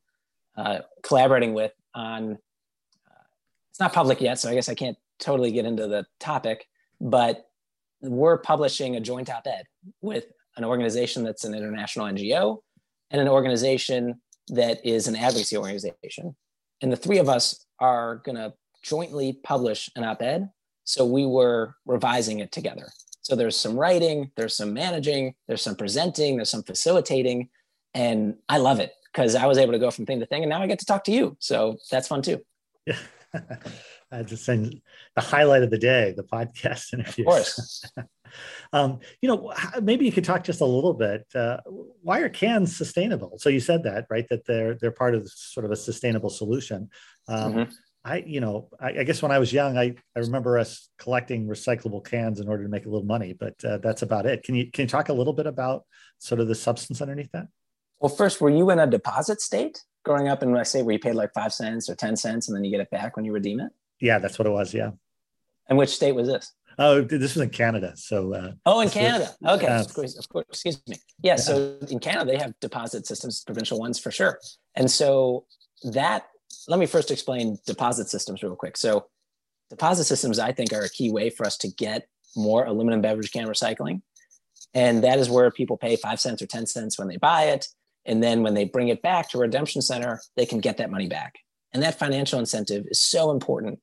uh, 0.57 0.79
collaborating 1.03 1.53
with 1.53 1.73
on, 1.93 2.33
uh, 2.33 3.23
it's 3.69 3.79
not 3.79 3.93
public 3.93 4.21
yet, 4.21 4.39
so 4.39 4.49
I 4.49 4.55
guess 4.55 4.69
I 4.69 4.75
can't 4.75 4.97
totally 5.19 5.51
get 5.51 5.65
into 5.65 5.87
the 5.87 6.05
topic, 6.19 6.67
but 6.99 7.45
we're 8.01 8.37
publishing 8.37 8.95
a 8.95 8.99
joint 8.99 9.29
op 9.29 9.45
ed 9.45 9.63
with 10.01 10.25
an 10.57 10.63
organization 10.63 11.23
that's 11.23 11.43
an 11.43 11.53
international 11.53 12.05
NGO 12.07 12.59
and 13.11 13.21
an 13.21 13.27
organization 13.27 14.21
that 14.49 14.85
is 14.85 15.07
an 15.07 15.15
advocacy 15.15 15.57
organization. 15.57 16.35
And 16.81 16.91
the 16.91 16.97
three 16.97 17.17
of 17.17 17.29
us 17.29 17.65
are 17.79 18.17
going 18.17 18.35
to 18.35 18.53
jointly 18.83 19.33
publish 19.43 19.89
an 19.95 20.03
op 20.03 20.21
ed. 20.21 20.49
So 20.83 21.05
we 21.05 21.25
were 21.25 21.75
revising 21.85 22.39
it 22.39 22.51
together. 22.51 22.89
So 23.21 23.35
there's 23.35 23.55
some 23.55 23.77
writing, 23.77 24.31
there's 24.35 24.55
some 24.55 24.73
managing, 24.73 25.35
there's 25.47 25.61
some 25.61 25.75
presenting, 25.75 26.37
there's 26.37 26.49
some 26.49 26.63
facilitating. 26.63 27.49
And 27.93 28.35
I 28.47 28.57
love 28.57 28.79
it 28.79 28.93
because 29.11 29.35
I 29.35 29.45
was 29.45 29.57
able 29.57 29.73
to 29.73 29.79
go 29.79 29.91
from 29.91 30.05
thing 30.05 30.19
to 30.19 30.25
thing. 30.25 30.43
And 30.43 30.49
now 30.49 30.61
I 30.61 30.67
get 30.67 30.79
to 30.79 30.85
talk 30.85 31.03
to 31.05 31.11
you. 31.11 31.37
So 31.39 31.77
that's 31.91 32.07
fun 32.07 32.21
too. 32.21 32.41
Yeah. 32.85 32.97
I 34.11 34.23
just 34.23 34.43
saying 34.43 34.81
the 35.15 35.21
highlight 35.21 35.63
of 35.63 35.69
the 35.69 35.77
day, 35.77 36.13
the 36.15 36.23
podcast 36.23 36.93
interview. 36.93 37.25
Of 37.25 37.27
course. 37.27 37.85
um, 38.73 38.99
you 39.21 39.29
know, 39.29 39.53
maybe 39.81 40.05
you 40.05 40.11
could 40.11 40.23
talk 40.23 40.43
just 40.43 40.61
a 40.61 40.65
little 40.65 40.93
bit. 40.93 41.25
Uh, 41.33 41.57
why 42.01 42.19
are 42.19 42.29
cans 42.29 42.75
sustainable? 42.75 43.37
So 43.39 43.49
you 43.49 43.59
said 43.59 43.83
that, 43.83 44.05
right? 44.09 44.27
That 44.29 44.45
they're 44.45 44.75
they're 44.75 44.91
part 44.91 45.15
of 45.15 45.29
sort 45.29 45.65
of 45.65 45.71
a 45.71 45.75
sustainable 45.75 46.29
solution. 46.29 46.89
Um, 47.27 47.53
mm-hmm. 47.53 47.71
I, 48.05 48.23
you 48.25 48.39
know, 48.39 48.69
I, 48.79 48.99
I, 48.99 49.03
guess 49.03 49.21
when 49.21 49.31
I 49.31 49.39
was 49.39 49.51
young, 49.51 49.77
I, 49.77 49.93
I 50.15 50.19
remember 50.19 50.57
us 50.57 50.89
collecting 50.97 51.47
recyclable 51.47 52.03
cans 52.03 52.39
in 52.39 52.47
order 52.47 52.63
to 52.63 52.69
make 52.69 52.85
a 52.85 52.89
little 52.89 53.05
money, 53.05 53.33
but 53.37 53.53
uh, 53.63 53.77
that's 53.79 54.03
about 54.03 54.25
it. 54.25 54.43
Can 54.43 54.55
you 54.55 54.71
can 54.71 54.83
you 54.83 54.89
talk 54.89 55.09
a 55.09 55.13
little 55.13 55.33
bit 55.33 55.47
about 55.47 55.83
sort 56.17 56.39
of 56.39 56.47
the 56.47 56.55
substance 56.55 57.01
underneath 57.01 57.31
that? 57.33 57.47
Well, 57.99 58.09
first, 58.09 58.39
were 58.39 58.49
you 58.49 58.69
in 58.69 58.79
a 58.79 58.87
deposit 58.87 59.41
state 59.41 59.83
growing 60.03 60.27
up? 60.27 60.43
in 60.43 60.55
I 60.55 60.63
say 60.63 60.81
where 60.81 60.93
you 60.93 60.99
paid 60.99 61.15
like 61.15 61.33
five 61.33 61.53
cents 61.53 61.89
or 61.89 61.95
ten 61.95 62.15
cents, 62.15 62.47
and 62.47 62.55
then 62.55 62.63
you 62.63 62.71
get 62.71 62.79
it 62.79 62.89
back 62.89 63.15
when 63.15 63.25
you 63.25 63.31
redeem 63.31 63.59
it. 63.59 63.71
Yeah, 63.99 64.19
that's 64.19 64.39
what 64.39 64.47
it 64.47 64.51
was. 64.51 64.73
Yeah. 64.73 64.91
And 65.67 65.77
which 65.77 65.89
state 65.89 66.13
was 66.13 66.27
this? 66.27 66.53
Oh, 66.77 67.01
this 67.01 67.35
was 67.35 67.43
in 67.43 67.49
Canada. 67.49 67.93
So. 67.95 68.33
Uh, 68.33 68.51
oh, 68.65 68.81
in 68.81 68.89
Canada. 68.89 69.35
Was, 69.41 69.61
okay. 69.61 69.67
Uh, 69.67 69.81
of 69.81 69.93
course. 69.93 70.17
Of 70.17 70.29
course. 70.29 70.45
Excuse 70.49 70.81
me. 70.87 70.95
Yeah, 71.21 71.33
yeah. 71.33 71.35
So 71.35 71.77
in 71.89 71.99
Canada, 71.99 72.31
they 72.31 72.37
have 72.37 72.53
deposit 72.59 73.05
systems, 73.05 73.43
provincial 73.43 73.79
ones 73.79 73.99
for 73.99 74.11
sure. 74.11 74.39
And 74.75 74.89
so 74.89 75.45
that. 75.91 76.27
Let 76.67 76.79
me 76.79 76.87
first 76.87 77.11
explain 77.11 77.59
deposit 77.67 78.09
systems 78.09 78.41
real 78.41 78.55
quick. 78.55 78.75
So, 78.75 79.05
deposit 79.69 80.05
systems, 80.05 80.39
I 80.39 80.51
think, 80.51 80.73
are 80.73 80.81
a 80.81 80.89
key 80.89 81.11
way 81.11 81.29
for 81.29 81.45
us 81.45 81.57
to 81.59 81.67
get 81.67 82.07
more 82.35 82.65
aluminum 82.65 83.01
beverage 83.01 83.31
can 83.31 83.45
recycling, 83.47 84.01
and 84.73 85.03
that 85.03 85.19
is 85.19 85.29
where 85.29 85.51
people 85.51 85.77
pay 85.77 85.95
five 85.95 86.19
cents 86.19 86.41
or 86.41 86.47
ten 86.47 86.65
cents 86.65 86.97
when 86.97 87.07
they 87.07 87.17
buy 87.17 87.43
it, 87.43 87.67
and 88.05 88.23
then 88.23 88.43
when 88.43 88.53
they 88.53 88.65
bring 88.65 88.87
it 88.87 89.01
back 89.01 89.29
to 89.29 89.37
redemption 89.37 89.81
center, 89.81 90.21
they 90.35 90.45
can 90.45 90.59
get 90.59 90.77
that 90.77 90.91
money 90.91 91.07
back. 91.07 91.35
And 91.73 91.83
that 91.83 91.99
financial 91.99 92.39
incentive 92.39 92.85
is 92.89 93.01
so 93.01 93.31
important 93.31 93.79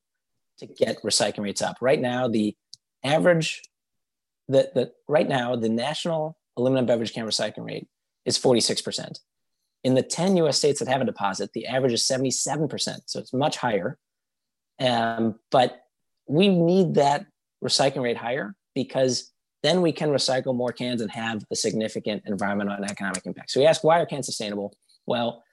to 0.59 0.67
get 0.67 1.01
recycling 1.03 1.43
rates 1.43 1.61
up. 1.61 1.77
Right 1.81 2.01
now, 2.01 2.27
the 2.27 2.55
average, 3.03 3.61
the, 4.47 4.69
the 4.73 4.91
right 5.07 5.27
now, 5.27 5.55
the 5.55 5.69
national 5.69 6.37
aluminum 6.57 6.85
beverage 6.85 7.13
can 7.13 7.25
recycling 7.25 7.65
rate 7.65 7.87
is 8.25 8.37
46%. 8.37 9.19
In 9.83 9.93
the 9.93 10.01
10 10.01 10.35
US 10.37 10.57
states 10.57 10.79
that 10.79 10.87
have 10.89 11.01
a 11.01 11.05
deposit, 11.05 11.53
the 11.53 11.67
average 11.67 11.93
is 11.93 12.03
77%. 12.03 13.01
So 13.05 13.19
it's 13.19 13.33
much 13.33 13.57
higher. 13.57 13.97
Um, 14.79 15.35
but 15.49 15.81
we 16.27 16.49
need 16.49 16.95
that 16.95 17.25
recycling 17.63 18.03
rate 18.03 18.17
higher 18.17 18.55
because 18.75 19.31
then 19.67 19.81
we 19.81 19.91
can 19.91 20.09
recycle 20.09 20.55
more 20.55 20.71
cans 20.71 21.01
and 21.01 21.11
have 21.11 21.43
a 21.51 21.55
significant 21.55 22.23
environmental 22.25 22.73
and 22.73 22.89
economic 22.89 23.25
impact. 23.25 23.51
So 23.51 23.59
we 23.59 23.65
ask, 23.65 23.83
why 23.83 23.99
are 23.99 24.05
cans 24.05 24.25
sustainable? 24.25 24.73
Well, 25.05 25.43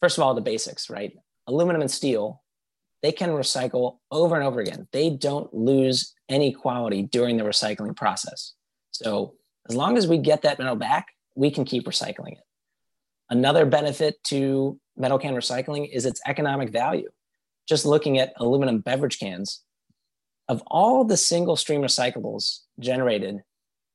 first 0.00 0.18
of 0.18 0.24
all, 0.24 0.34
the 0.34 0.40
basics, 0.40 0.90
right? 0.90 1.12
Aluminum 1.46 1.80
and 1.80 1.90
steel 1.90 2.42
they 3.02 3.12
can 3.12 3.30
recycle 3.30 3.98
over 4.10 4.36
and 4.36 4.44
over 4.44 4.60
again. 4.60 4.86
They 4.92 5.10
don't 5.10 5.52
lose 5.52 6.14
any 6.28 6.52
quality 6.52 7.02
during 7.02 7.36
the 7.36 7.42
recycling 7.44 7.96
process. 7.96 8.54
So 8.92 9.34
as 9.68 9.74
long 9.74 9.96
as 9.96 10.06
we 10.06 10.18
get 10.18 10.42
that 10.42 10.58
metal 10.58 10.76
back, 10.76 11.08
we 11.34 11.50
can 11.50 11.64
keep 11.64 11.84
recycling 11.84 12.32
it. 12.32 12.44
Another 13.28 13.66
benefit 13.66 14.22
to 14.24 14.78
metal 14.96 15.18
can 15.18 15.34
recycling 15.34 15.88
is 15.92 16.06
its 16.06 16.20
economic 16.26 16.70
value. 16.70 17.08
Just 17.68 17.84
looking 17.84 18.18
at 18.18 18.34
aluminum 18.36 18.78
beverage 18.78 19.18
cans, 19.18 19.62
of 20.48 20.62
all 20.66 21.04
the 21.04 21.16
single 21.16 21.56
stream 21.56 21.82
recyclables 21.82 22.60
generated 22.78 23.42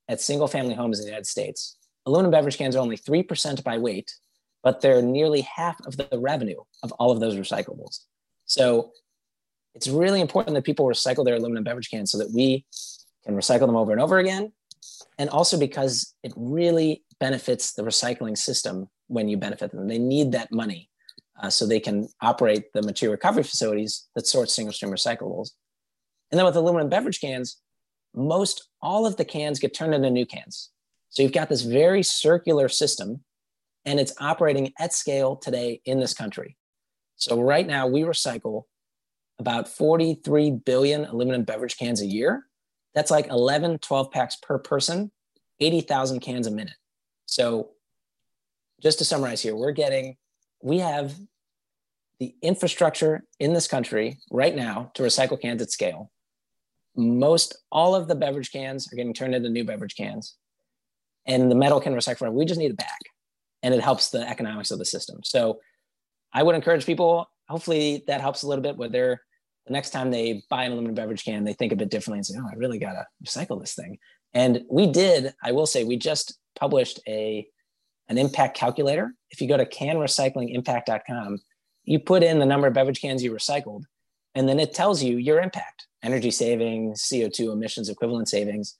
at 0.07 0.21
single 0.21 0.47
family 0.47 0.73
homes 0.73 0.99
in 0.99 1.05
the 1.05 1.09
United 1.09 1.27
States, 1.27 1.77
aluminum 2.05 2.31
beverage 2.31 2.57
cans 2.57 2.75
are 2.75 2.79
only 2.79 2.97
3% 2.97 3.63
by 3.63 3.77
weight, 3.77 4.13
but 4.63 4.81
they're 4.81 5.01
nearly 5.01 5.41
half 5.41 5.79
of 5.85 5.97
the 5.97 6.09
revenue 6.17 6.59
of 6.83 6.91
all 6.93 7.11
of 7.11 7.19
those 7.19 7.35
recyclables. 7.35 7.99
So 8.45 8.91
it's 9.75 9.87
really 9.87 10.21
important 10.21 10.55
that 10.55 10.63
people 10.63 10.85
recycle 10.85 11.23
their 11.23 11.35
aluminum 11.35 11.63
beverage 11.63 11.91
cans 11.91 12.11
so 12.11 12.17
that 12.17 12.31
we 12.33 12.65
can 13.25 13.35
recycle 13.35 13.67
them 13.67 13.75
over 13.75 13.91
and 13.91 14.01
over 14.01 14.17
again. 14.17 14.51
And 15.19 15.29
also 15.29 15.59
because 15.59 16.15
it 16.23 16.33
really 16.35 17.03
benefits 17.19 17.73
the 17.73 17.83
recycling 17.83 18.37
system 18.37 18.89
when 19.07 19.27
you 19.27 19.37
benefit 19.37 19.71
them. 19.71 19.87
They 19.87 19.99
need 19.99 20.31
that 20.31 20.51
money 20.51 20.89
uh, 21.41 21.49
so 21.49 21.65
they 21.65 21.79
can 21.79 22.07
operate 22.21 22.73
the 22.73 22.81
material 22.81 23.13
recovery 23.13 23.43
facilities 23.43 24.07
that 24.15 24.27
sort 24.27 24.49
single 24.49 24.73
stream 24.73 24.91
recyclables. 24.91 25.51
And 26.31 26.37
then 26.37 26.45
with 26.45 26.55
aluminum 26.55 26.89
beverage 26.89 27.21
cans, 27.21 27.61
most 28.17 28.69
all 28.81 29.05
of 29.05 29.15
the 29.17 29.25
cans 29.25 29.59
get 29.59 29.73
turned 29.73 29.93
into 29.93 30.09
new 30.09 30.25
cans. 30.25 30.71
So 31.09 31.23
you've 31.23 31.31
got 31.31 31.49
this 31.49 31.61
very 31.61 32.03
circular 32.03 32.67
system 32.67 33.23
and 33.85 33.99
it's 33.99 34.13
operating 34.19 34.73
at 34.79 34.93
scale 34.93 35.35
today 35.35 35.81
in 35.85 35.99
this 35.99 36.13
country. 36.13 36.57
So 37.15 37.39
right 37.41 37.65
now 37.65 37.87
we 37.87 38.01
recycle 38.01 38.63
about 39.39 39.67
43 39.67 40.51
billion 40.51 41.05
aluminum 41.05 41.43
beverage 41.43 41.77
cans 41.77 42.01
a 42.01 42.05
year. 42.05 42.45
That's 42.93 43.11
like 43.11 43.27
11, 43.27 43.79
12 43.79 44.11
packs 44.11 44.35
per 44.35 44.57
person, 44.57 45.11
80,000 45.59 46.19
cans 46.19 46.47
a 46.47 46.51
minute. 46.51 46.75
So 47.27 47.69
just 48.81 48.97
to 48.99 49.05
summarize 49.05 49.41
here, 49.41 49.55
we're 49.55 49.71
getting, 49.71 50.17
we 50.61 50.79
have 50.79 51.15
the 52.19 52.35
infrastructure 52.41 53.23
in 53.39 53.53
this 53.53 53.67
country 53.67 54.17
right 54.31 54.55
now 54.55 54.91
to 54.95 55.03
recycle 55.03 55.39
cans 55.39 55.61
at 55.61 55.71
scale. 55.71 56.11
Most 56.97 57.57
all 57.71 57.95
of 57.95 58.07
the 58.07 58.15
beverage 58.15 58.51
cans 58.51 58.91
are 58.91 58.95
getting 58.95 59.13
turned 59.13 59.35
into 59.35 59.49
new 59.49 59.63
beverage 59.63 59.95
cans. 59.95 60.35
And 61.25 61.51
the 61.51 61.55
metal 61.55 61.79
can 61.79 61.93
recycle. 61.93 62.31
We 62.31 62.45
just 62.45 62.59
need 62.59 62.71
it 62.71 62.77
back. 62.77 62.99
And 63.63 63.73
it 63.73 63.81
helps 63.81 64.09
the 64.09 64.27
economics 64.27 64.71
of 64.71 64.79
the 64.79 64.85
system. 64.85 65.19
So 65.23 65.59
I 66.33 66.43
would 66.43 66.55
encourage 66.55 66.85
people, 66.85 67.29
hopefully 67.47 68.03
that 68.07 68.21
helps 68.21 68.43
a 68.43 68.47
little 68.47 68.63
bit 68.63 68.77
with 68.77 68.91
their 68.91 69.21
the 69.67 69.73
next 69.73 69.89
time 69.89 70.11
they 70.11 70.43
buy 70.49 70.63
an 70.63 70.71
aluminum 70.71 70.95
beverage 70.95 71.25
can, 71.25 71.43
they 71.43 71.53
think 71.53 71.73
a 71.73 71.75
bit 71.75 71.89
differently 71.89 72.19
and 72.19 72.25
say, 72.25 72.35
oh, 72.39 72.47
I 72.49 72.55
really 72.55 72.79
got 72.79 72.93
to 72.93 73.05
recycle 73.23 73.59
this 73.59 73.75
thing. 73.75 73.97
And 74.33 74.63
we 74.69 74.87
did, 74.87 75.33
I 75.43 75.51
will 75.51 75.65
say, 75.65 75.83
we 75.83 75.97
just 75.97 76.37
published 76.57 76.99
a 77.07 77.45
an 78.09 78.17
impact 78.17 78.55
calculator. 78.55 79.13
If 79.31 79.41
you 79.41 79.49
go 79.49 79.57
to 79.57 79.65
canrecyclingimpact.com, 79.65 81.39
you 81.83 81.99
put 81.99 82.23
in 82.23 82.39
the 82.39 82.45
number 82.45 82.67
of 82.67 82.73
beverage 82.73 83.01
cans 83.01 83.21
you 83.21 83.33
recycled, 83.33 83.83
and 84.35 84.47
then 84.47 84.59
it 84.59 84.73
tells 84.73 85.01
you 85.01 85.17
your 85.17 85.39
impact, 85.39 85.87
energy 86.03 86.31
savings, 86.31 87.03
CO2 87.03 87.51
emissions 87.51 87.89
equivalent 87.89 88.29
savings, 88.29 88.75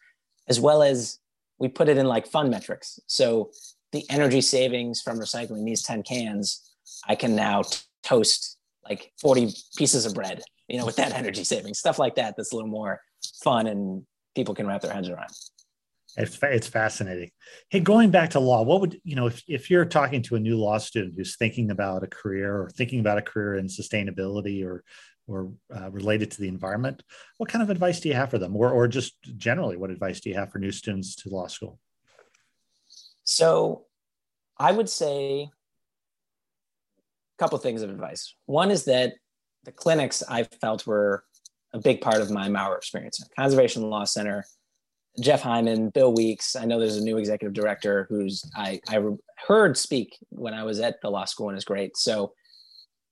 as 0.48 0.60
well 0.60 0.84
as 0.84 1.20
we 1.60 1.68
put 1.68 1.90
it 1.90 1.98
in 1.98 2.06
like 2.06 2.28
fun 2.28 2.50
metrics. 2.50 3.00
So 3.08 3.52
the 3.92 4.06
energy 4.10 4.42
savings 4.42 5.02
from 5.02 5.20
recycling 5.20 5.66
these 5.66 5.84
10 5.84 6.04
cans, 6.04 6.74
I 7.08 7.16
can 7.16 7.36
now 7.36 7.64
toast 8.04 8.58
like 8.88 9.12
40 9.20 9.54
pieces 9.76 10.06
of 10.06 10.14
bread 10.14 10.44
you 10.68 10.78
know, 10.78 10.86
with 10.86 10.98
that 10.98 11.12
energy 11.16 11.44
savings, 11.44 11.80
stuff 11.80 12.00
like 12.00 12.16
that. 12.16 12.36
That's 12.38 12.52
a 12.52 12.56
little 12.56 12.70
more 12.70 13.02
fun 13.44 13.68
and 13.68 14.06
people 14.36 14.54
can 14.54 14.68
wrap 14.68 14.82
their 14.82 14.94
heads 14.94 15.10
around. 15.10 15.30
It's, 16.16 16.40
it's 16.42 16.68
fascinating. 16.68 17.30
Hey, 17.70 17.80
going 17.80 18.10
back 18.10 18.32
to 18.32 18.40
law, 18.40 18.64
what 18.64 18.82
would, 18.82 19.00
you 19.04 19.16
know, 19.16 19.28
if, 19.28 19.44
if 19.48 19.70
you're 19.70 19.86
talking 19.86 20.24
to 20.24 20.36
a 20.36 20.40
new 20.40 20.58
law 20.58 20.80
student 20.80 21.14
who's 21.16 21.38
thinking 21.38 21.70
about 21.70 22.04
a 22.04 22.08
career 22.08 22.56
or 22.56 22.72
thinking 22.72 23.00
about 23.00 23.20
a 23.20 23.22
career 23.22 23.56
in 23.58 23.68
sustainability 23.68 24.66
or, 24.66 24.84
or 25.28 25.52
uh, 25.76 25.92
related 25.92 26.32
to 26.32 26.42
the 26.42 26.48
environment, 26.48 27.04
what 27.38 27.50
kind 27.50 27.62
of 27.62 27.70
advice 27.70 28.00
do 28.00 28.10
you 28.10 28.16
have 28.16 28.32
for 28.32 28.38
them? 28.38 28.56
Or, 28.56 28.72
or 28.72 28.88
just 28.88 29.16
generally, 29.38 29.78
what 29.78 29.90
advice 29.90 30.20
do 30.20 30.30
you 30.30 30.36
have 30.36 30.52
for 30.52 30.60
new 30.60 30.72
students 30.72 31.16
to 31.18 31.30
law 31.30 31.48
school? 31.48 31.80
So 33.24 33.86
I 34.58 34.72
would 34.72 34.90
say 34.90 35.44
a 35.44 35.50
couple 37.38 37.58
things 37.58 37.82
of 37.82 37.90
advice. 37.90 38.34
One 38.46 38.72
is 38.72 38.86
that 38.86 39.14
the 39.66 39.72
clinics 39.72 40.24
I 40.28 40.44
felt 40.44 40.88
were 40.88 41.26
a 41.74 41.80
big 41.80 42.00
part 42.02 42.22
of 42.22 42.32
my 42.32 42.48
Maurer 42.48 42.78
experience. 42.78 43.22
Conservation 43.38 43.90
Law 43.90 44.06
Center, 44.06 44.46
Jeff 45.20 45.42
Hyman, 45.42 45.90
Bill 45.90 46.14
Weeks. 46.14 46.56
I 46.56 46.66
know 46.66 46.80
there's 46.80 46.98
a 46.98 47.04
new 47.04 47.18
executive 47.18 47.54
director 47.54 48.08
who's 48.10 48.50
I, 48.56 48.80
I 48.88 49.04
heard 49.48 49.78
speak 49.78 50.18
when 50.30 50.54
I 50.54 50.64
was 50.64 50.80
at 50.80 51.02
the 51.02 51.10
law 51.10 51.26
school 51.26 51.50
and 51.50 51.58
is 51.58 51.66
great. 51.66 51.98
So 51.98 52.34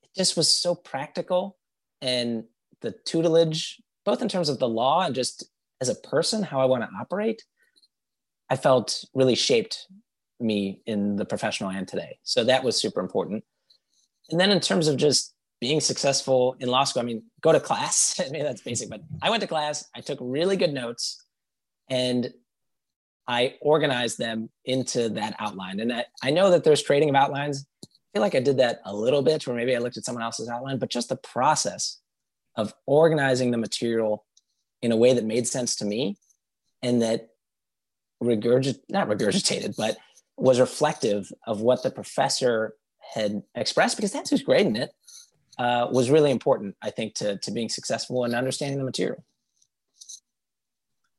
it 0.03 0.17
just 0.17 0.37
was 0.37 0.49
so 0.49 0.75
practical 0.75 1.57
and 2.05 2.43
the 2.81 2.91
tutelage, 2.91 3.81
both 4.05 4.21
in 4.21 4.29
terms 4.29 4.47
of 4.47 4.59
the 4.59 4.69
law 4.69 5.01
and 5.01 5.15
just 5.15 5.43
as 5.81 5.89
a 5.89 5.95
person, 5.95 6.43
how 6.43 6.61
I 6.61 6.65
want 6.65 6.83
to 6.83 6.89
operate, 7.01 7.43
I 8.47 8.55
felt 8.57 9.03
really 9.15 9.33
shaped 9.33 9.87
me 10.39 10.81
in 10.85 11.15
the 11.15 11.25
professional 11.25 11.71
I 11.71 11.77
am 11.77 11.87
today. 11.87 12.19
So 12.21 12.43
that 12.43 12.63
was 12.63 12.79
super 12.79 12.99
important. 12.99 13.43
And 14.29 14.39
then 14.39 14.51
in 14.51 14.59
terms 14.59 14.87
of 14.87 14.97
just 14.97 15.33
being 15.59 15.79
successful 15.79 16.55
in 16.59 16.69
law 16.69 16.83
school, 16.83 17.01
I 17.01 17.05
mean, 17.05 17.23
go 17.41 17.51
to 17.51 17.59
class. 17.59 18.19
I 18.25 18.29
mean, 18.29 18.43
that's 18.43 18.61
basic, 18.61 18.87
but 18.87 19.01
I 19.23 19.31
went 19.31 19.41
to 19.41 19.47
class, 19.47 19.85
I 19.95 20.01
took 20.01 20.19
really 20.21 20.57
good 20.57 20.73
notes, 20.73 21.23
and 21.89 22.31
I 23.27 23.55
organized 23.61 24.19
them 24.19 24.49
into 24.65 25.09
that 25.09 25.35
outline. 25.39 25.79
And 25.79 25.91
I, 25.91 26.05
I 26.21 26.29
know 26.29 26.51
that 26.51 26.63
there's 26.63 26.83
trading 26.83 27.09
of 27.09 27.15
outlines. 27.15 27.65
Feel 28.15 28.21
like 28.21 28.33
I 28.35 28.39
did 28.39 28.57
that 28.57 28.81
a 28.85 28.95
little 28.95 29.21
bit, 29.21 29.45
where 29.45 29.55
maybe 29.55 29.75
I 29.75 29.79
looked 29.79 29.97
at 29.97 30.05
someone 30.05 30.23
else's 30.23 30.49
outline, 30.49 30.79
but 30.79 30.89
just 30.89 31.09
the 31.09 31.17
process 31.17 31.99
of 32.55 32.73
organizing 32.87 33.51
the 33.51 33.57
material 33.57 34.25
in 34.81 34.91
a 34.91 34.97
way 34.97 35.13
that 35.13 35.25
made 35.25 35.47
sense 35.47 35.75
to 35.75 35.85
me 35.85 36.17
and 36.81 37.01
that 37.01 37.29
regurgit 38.23 38.79
not 38.89 39.09
regurgitated, 39.09 39.75
but 39.77 39.97
was 40.37 40.59
reflective 40.59 41.31
of 41.45 41.61
what 41.61 41.83
the 41.83 41.91
professor 41.91 42.75
had 43.13 43.43
expressed 43.53 43.97
because 43.97 44.11
that's 44.11 44.29
who's 44.29 44.43
grading 44.43 44.75
it 44.75 44.91
uh, 45.59 45.87
was 45.91 46.09
really 46.09 46.31
important 46.31 46.75
i 46.81 46.89
think 46.89 47.13
to, 47.13 47.37
to 47.37 47.51
being 47.51 47.69
successful 47.69 48.23
and 48.23 48.33
understanding 48.33 48.77
the 48.77 48.83
material 48.83 49.23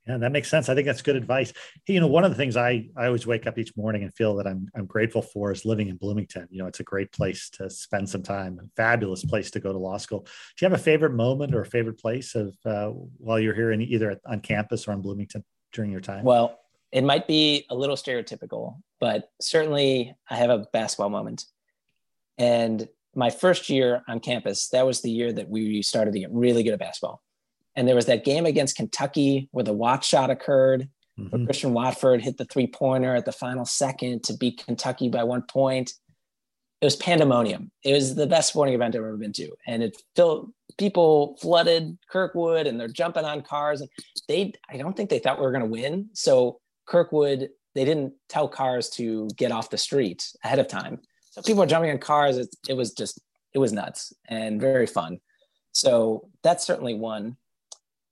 yeah, 0.07 0.19
that 0.19 0.33
makes 0.33 0.49
sense. 0.49 0.69
I 0.69 0.75
think 0.75 0.87
that's 0.87 1.03
good 1.03 1.17
advice. 1.17 1.53
Hey, 1.85 1.95
you 1.95 2.01
know, 2.01 2.07
one 2.07 2.25
of 2.25 2.31
the 2.31 2.37
things 2.37 2.57
I 2.57 2.89
I 2.97 3.07
always 3.07 3.27
wake 3.27 3.47
up 3.47 3.59
each 3.59 3.77
morning 3.77 4.03
and 4.03 4.15
feel 4.15 4.37
that 4.37 4.47
I'm 4.47 4.69
I'm 4.75 4.87
grateful 4.87 5.23
for 5.23 5.51
is 5.51 5.65
living 5.65 5.89
in 5.89 5.97
Bloomington. 5.97 6.47
You 6.51 6.61
know, 6.61 6.67
it's 6.67 6.81
a 6.81 6.85
great 6.85 7.11
place 7.13 7.51
to 7.51 7.69
spend 7.69 8.09
some 8.09 8.23
time, 8.23 8.71
fabulous 8.77 9.25
place 9.25 9.51
to 9.53 9.61
go 9.61 9.73
to 9.73 9.79
law 9.79 9.97
school. 9.97 10.21
Do 10.21 10.31
you 10.65 10.71
have 10.71 10.79
a 10.79 10.83
favorite 10.83 11.13
moment 11.13 11.55
or 11.55 11.63
a 11.63 11.67
favorite 11.67 11.99
place 11.99 12.35
of 12.35 12.55
uh, 12.65 12.89
while 13.19 13.41
you're 13.41 13.55
here 13.55 13.73
in 13.73 13.83
either 13.83 14.21
on 14.27 14.41
campus 14.41 14.87
or 14.87 14.93
in 14.93 15.03
Bloomington 15.03 15.45
during 15.73 15.91
your 15.91 16.01
time? 16.01 16.25
Well, 16.25 16.59
it 16.93 17.03
might 17.03 17.27
be 17.27 17.67
a 17.69 17.75
little 17.75 17.97
stereotypical, 17.97 18.77
but 19.01 19.31
certainly 19.41 20.15
I 20.31 20.37
have 20.37 20.51
a 20.51 20.67
basketball 20.73 21.11
moment. 21.11 21.45
And 22.39 22.89
my 23.15 23.31
first 23.31 23.69
year 23.69 24.03
on 24.09 24.21
campus, 24.21 24.69
that 24.69 24.87
was 24.87 25.01
the 25.01 25.11
year 25.11 25.33
that 25.33 25.49
we 25.49 25.83
started 25.83 26.13
to 26.13 26.21
get 26.21 26.31
really 26.31 26.63
good 26.63 26.75
at 26.75 26.79
basketball. 26.79 27.23
And 27.77 27.87
there 27.87 27.95
was 27.95 28.07
that 28.07 28.25
game 28.25 28.47
against 28.47 28.77
Kentucky 28.77 29.49
where 29.53 29.65
the 29.65 29.73
watch 29.73 30.09
shot 30.09 30.31
occurred, 30.31 30.89
mm-hmm. 31.19 31.29
where 31.29 31.45
Christian 31.47 31.75
Watford 31.75 32.23
hit 32.23 32.39
the 32.39 32.47
three 32.47 32.67
pointer 32.67 33.15
at 33.15 33.27
the 33.27 33.33
final 33.33 33.67
second 33.67 34.25
to 34.25 34.37
beat 34.37 34.65
Kentucky 34.65 35.09
by 35.09 35.23
one 35.23 35.43
point. 35.43 35.93
It 36.81 36.87
was 36.87 36.97
pandemonium. 36.97 37.71
It 37.85 37.93
was 37.93 38.15
the 38.15 38.27
best 38.27 38.51
sporting 38.51 38.75
event 38.75 38.95
I've 38.95 39.01
ever 39.01 39.17
been 39.17 39.33
to. 39.35 39.51
And 39.67 39.83
it 39.83 39.97
filled 40.15 40.53
people 40.79 41.37
flooded 41.41 41.97
Kirkwood 42.11 42.67
and 42.67 42.79
they're 42.79 42.89
jumping 42.89 43.25
on 43.25 43.43
cars. 43.43 43.81
And 43.81 43.91
they, 44.29 44.53
I 44.69 44.77
don't 44.77 44.97
think 44.97 45.09
they 45.09 45.19
thought 45.19 45.39
we 45.39 45.45
were 45.45 45.53
going 45.53 45.65
to 45.65 45.71
win. 45.71 46.11
So 46.13 46.61
Kirkwood, 46.87 47.49
they 47.75 47.85
didn't 47.85 48.15
tell 48.29 48.49
cars 48.49 48.91
to 48.91 49.29
get 49.37 49.53
off 49.53 49.71
the 49.71 49.79
street 49.79 50.27
ahead 50.45 50.59
of 50.59 50.69
time. 50.69 51.01
So 51.31 51.43
people 51.43 51.63
are 51.63 51.67
jumping 51.67 51.91
on 51.91 51.99
cars. 51.99 52.39
It, 52.39 52.55
it 52.69 52.75
was 52.75 52.93
just, 52.93 53.21
it 53.55 53.59
was 53.59 53.73
nuts 53.73 54.13
and 54.29 54.61
very 54.61 54.87
fun. 54.87 55.19
So 55.73 56.29
that's 56.43 56.67
certainly 56.67 56.95
one. 56.95 57.37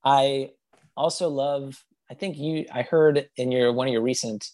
I 0.05 0.51
also 0.97 1.29
love, 1.29 1.83
I 2.11 2.15
think 2.15 2.37
you, 2.37 2.67
I 2.73 2.83
heard 2.83 3.29
in 3.37 3.51
your, 3.51 3.73
one 3.73 3.89
of 3.89 3.93
your 3.93 4.03
recent 4.03 4.47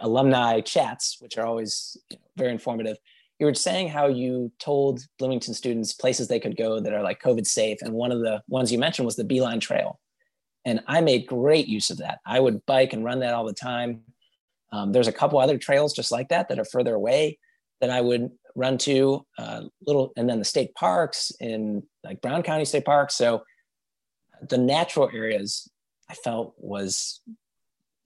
alumni 0.00 0.60
chats, 0.60 1.18
which 1.20 1.38
are 1.38 1.46
always 1.46 1.96
very 2.36 2.50
informative, 2.50 2.96
you 3.38 3.46
were 3.46 3.54
saying 3.54 3.88
how 3.88 4.06
you 4.06 4.52
told 4.58 5.00
Bloomington 5.18 5.54
students 5.54 5.92
places 5.92 6.28
they 6.28 6.40
could 6.40 6.56
go 6.56 6.80
that 6.80 6.92
are 6.92 7.02
like 7.02 7.20
COVID 7.20 7.46
safe. 7.46 7.78
And 7.82 7.92
one 7.92 8.12
of 8.12 8.20
the 8.20 8.42
ones 8.48 8.70
you 8.70 8.78
mentioned 8.78 9.06
was 9.06 9.16
the 9.16 9.24
B-Line 9.24 9.60
Trail. 9.60 10.00
And 10.64 10.80
I 10.86 11.00
made 11.00 11.26
great 11.26 11.66
use 11.66 11.90
of 11.90 11.98
that. 11.98 12.20
I 12.24 12.40
would 12.40 12.64
bike 12.64 12.92
and 12.92 13.04
run 13.04 13.20
that 13.20 13.34
all 13.34 13.44
the 13.44 13.52
time. 13.52 14.02
Um, 14.72 14.92
there's 14.92 15.08
a 15.08 15.12
couple 15.12 15.38
other 15.38 15.58
trails 15.58 15.92
just 15.92 16.10
like 16.10 16.28
that 16.30 16.48
that 16.48 16.58
are 16.58 16.64
further 16.64 16.94
away 16.94 17.38
that 17.80 17.90
I 17.90 18.00
would 18.00 18.30
run 18.56 18.78
to 18.78 19.26
uh, 19.36 19.62
little, 19.86 20.12
and 20.16 20.28
then 20.28 20.38
the 20.38 20.44
state 20.44 20.74
parks 20.74 21.32
in 21.40 21.82
like 22.02 22.22
Brown 22.22 22.42
County 22.42 22.64
State 22.64 22.84
Park. 22.84 23.10
So 23.10 23.42
the 24.48 24.58
natural 24.58 25.10
areas 25.12 25.70
I 26.08 26.14
felt 26.14 26.54
was 26.58 27.20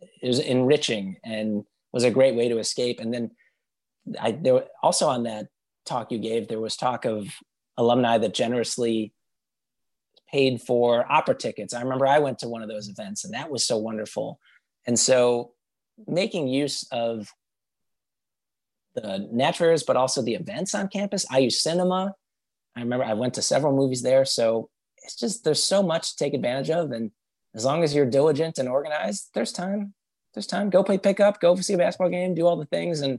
it 0.01 0.27
was 0.27 0.39
enriching 0.39 1.17
and 1.25 1.65
was 1.93 2.05
a 2.05 2.11
great 2.11 2.35
way 2.35 2.49
to 2.49 2.59
escape. 2.59 3.01
And 3.01 3.13
then 3.13 3.31
I 4.21 4.33
there 4.33 4.65
also 4.83 5.09
on 5.09 5.25
that 5.25 5.49
talk 5.85 6.13
you 6.13 6.19
gave, 6.19 6.49
there 6.49 6.61
was 6.61 6.77
talk 6.77 7.05
of 7.05 7.27
alumni 7.77 8.19
that 8.19 8.35
generously 8.35 9.13
paid 10.31 10.61
for 10.61 11.11
opera 11.11 11.35
tickets. 11.35 11.73
I 11.73 11.81
remember 11.81 12.07
I 12.07 12.19
went 12.19 12.39
to 12.41 12.49
one 12.49 12.63
of 12.63 12.69
those 12.69 12.89
events 12.89 13.25
and 13.25 13.35
that 13.35 13.51
was 13.51 13.65
so 13.65 13.79
wonderful. 13.79 14.39
And 14.87 14.99
so 14.99 15.53
making 16.07 16.49
use 16.49 16.87
of 16.93 17.29
the 18.95 19.29
natural 19.33 19.69
areas, 19.69 19.83
but 19.83 19.97
also 19.97 20.23
the 20.23 20.35
events 20.35 20.75
on 20.75 20.89
campus. 20.89 21.27
IU 21.35 21.51
Cinema. 21.51 22.15
I 22.77 22.81
remember 22.81 23.05
I 23.05 23.15
went 23.15 23.35
to 23.35 23.43
several 23.43 23.75
movies 23.75 24.03
there. 24.03 24.25
So 24.25 24.71
it's 25.09 25.17
just, 25.17 25.43
there's 25.43 25.63
so 25.63 25.83
much 25.83 26.11
to 26.11 26.17
take 26.25 26.35
advantage 26.35 26.71
of. 26.71 26.93
And 26.93 27.11
as 27.55 27.65
long 27.65 27.83
as 27.83 27.95
you're 27.95 28.07
diligent 28.07 28.59
and 28.59 28.69
organized, 28.69 29.31
there's 29.33 29.53
time. 29.53 29.95
There's 30.35 30.47
time. 30.47 30.69
Go 30.69 30.85
play 30.85 30.99
pickup, 30.99 31.41
go 31.41 31.57
see 31.57 31.73
a 31.73 31.79
basketball 31.79 32.11
game, 32.11 32.35
do 32.35 32.47
all 32.47 32.57
the 32.57 32.67
things. 32.67 33.01
And 33.01 33.19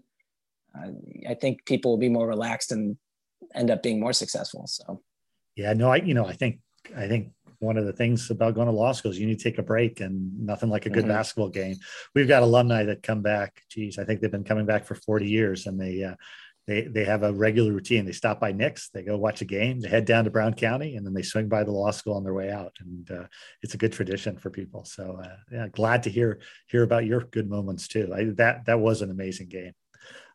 uh, 0.78 0.92
I 1.28 1.34
think 1.34 1.66
people 1.66 1.92
will 1.92 1.98
be 1.98 2.10
more 2.10 2.28
relaxed 2.28 2.72
and 2.72 2.96
end 3.56 3.72
up 3.72 3.82
being 3.82 4.00
more 4.00 4.14
successful. 4.14 4.68
So, 4.68 5.02
yeah, 5.56 5.74
no, 5.74 5.92
I, 5.92 5.98
you 5.98 6.14
know, 6.14 6.28
I 6.28 6.34
think 6.34 6.60
I 6.96 7.08
think 7.08 7.32
one 7.58 7.78
of 7.78 7.86
the 7.86 7.94
things 7.94 8.30
about 8.30 8.54
going 8.54 8.68
to 8.68 8.72
law 8.72 8.92
school 8.92 9.12
is 9.12 9.20
you 9.20 9.26
need 9.26 9.40
to 9.40 9.44
take 9.44 9.58
a 9.58 9.64
break 9.64 10.00
and 10.00 10.46
nothing 10.46 10.70
like 10.70 10.86
a 10.86 10.90
good 10.90 11.06
mm-hmm. 11.06 11.14
basketball 11.14 11.50
game. 11.50 11.76
We've 12.14 12.28
got 12.28 12.44
alumni 12.44 12.84
that 12.84 13.02
come 13.02 13.24
back. 13.24 13.64
Geez, 13.70 13.98
I 13.98 14.06
think 14.06 14.22
they've 14.22 14.32
been 14.32 14.44
coming 14.44 14.68
back 14.68 14.86
for 14.86 14.96
40 14.96 15.28
years 15.28 15.66
and 15.66 15.82
they, 15.82 16.04
uh, 16.04 16.14
they, 16.70 16.82
they 16.84 17.04
have 17.04 17.24
a 17.24 17.34
regular 17.34 17.74
routine. 17.74 18.06
They 18.06 18.12
stop 18.12 18.40
by 18.40 18.52
Nick's, 18.52 18.90
they 18.90 19.02
go 19.02 19.18
watch 19.18 19.42
a 19.42 19.46
game, 19.46 19.80
they 19.80 19.90
head 19.90 20.06
down 20.06 20.26
to 20.26 20.30
Brown 20.30 20.54
County, 20.54 20.96
and 20.96 21.06
then 21.06 21.16
they 21.16 21.24
swing 21.24 21.50
by 21.50 21.64
the 21.64 21.72
law 21.72 21.90
school 21.90 22.16
on 22.16 22.24
their 22.24 22.34
way 22.34 22.52
out. 22.52 22.76
And 22.80 23.10
uh, 23.10 23.26
it's 23.64 23.74
a 23.74 23.78
good 23.78 23.92
tradition 23.92 24.38
for 24.38 24.52
people. 24.52 24.86
So 24.86 25.20
uh, 25.24 25.36
yeah, 25.52 25.68
glad 25.70 26.04
to 26.04 26.12
hear 26.12 26.42
hear 26.68 26.84
about 26.84 27.06
your 27.06 27.22
good 27.22 27.50
moments 27.50 27.88
too. 27.88 28.14
I, 28.16 28.26
that 28.36 28.66
that 28.66 28.80
was 28.80 29.02
an 29.02 29.10
amazing 29.10 29.50
game. 29.50 29.74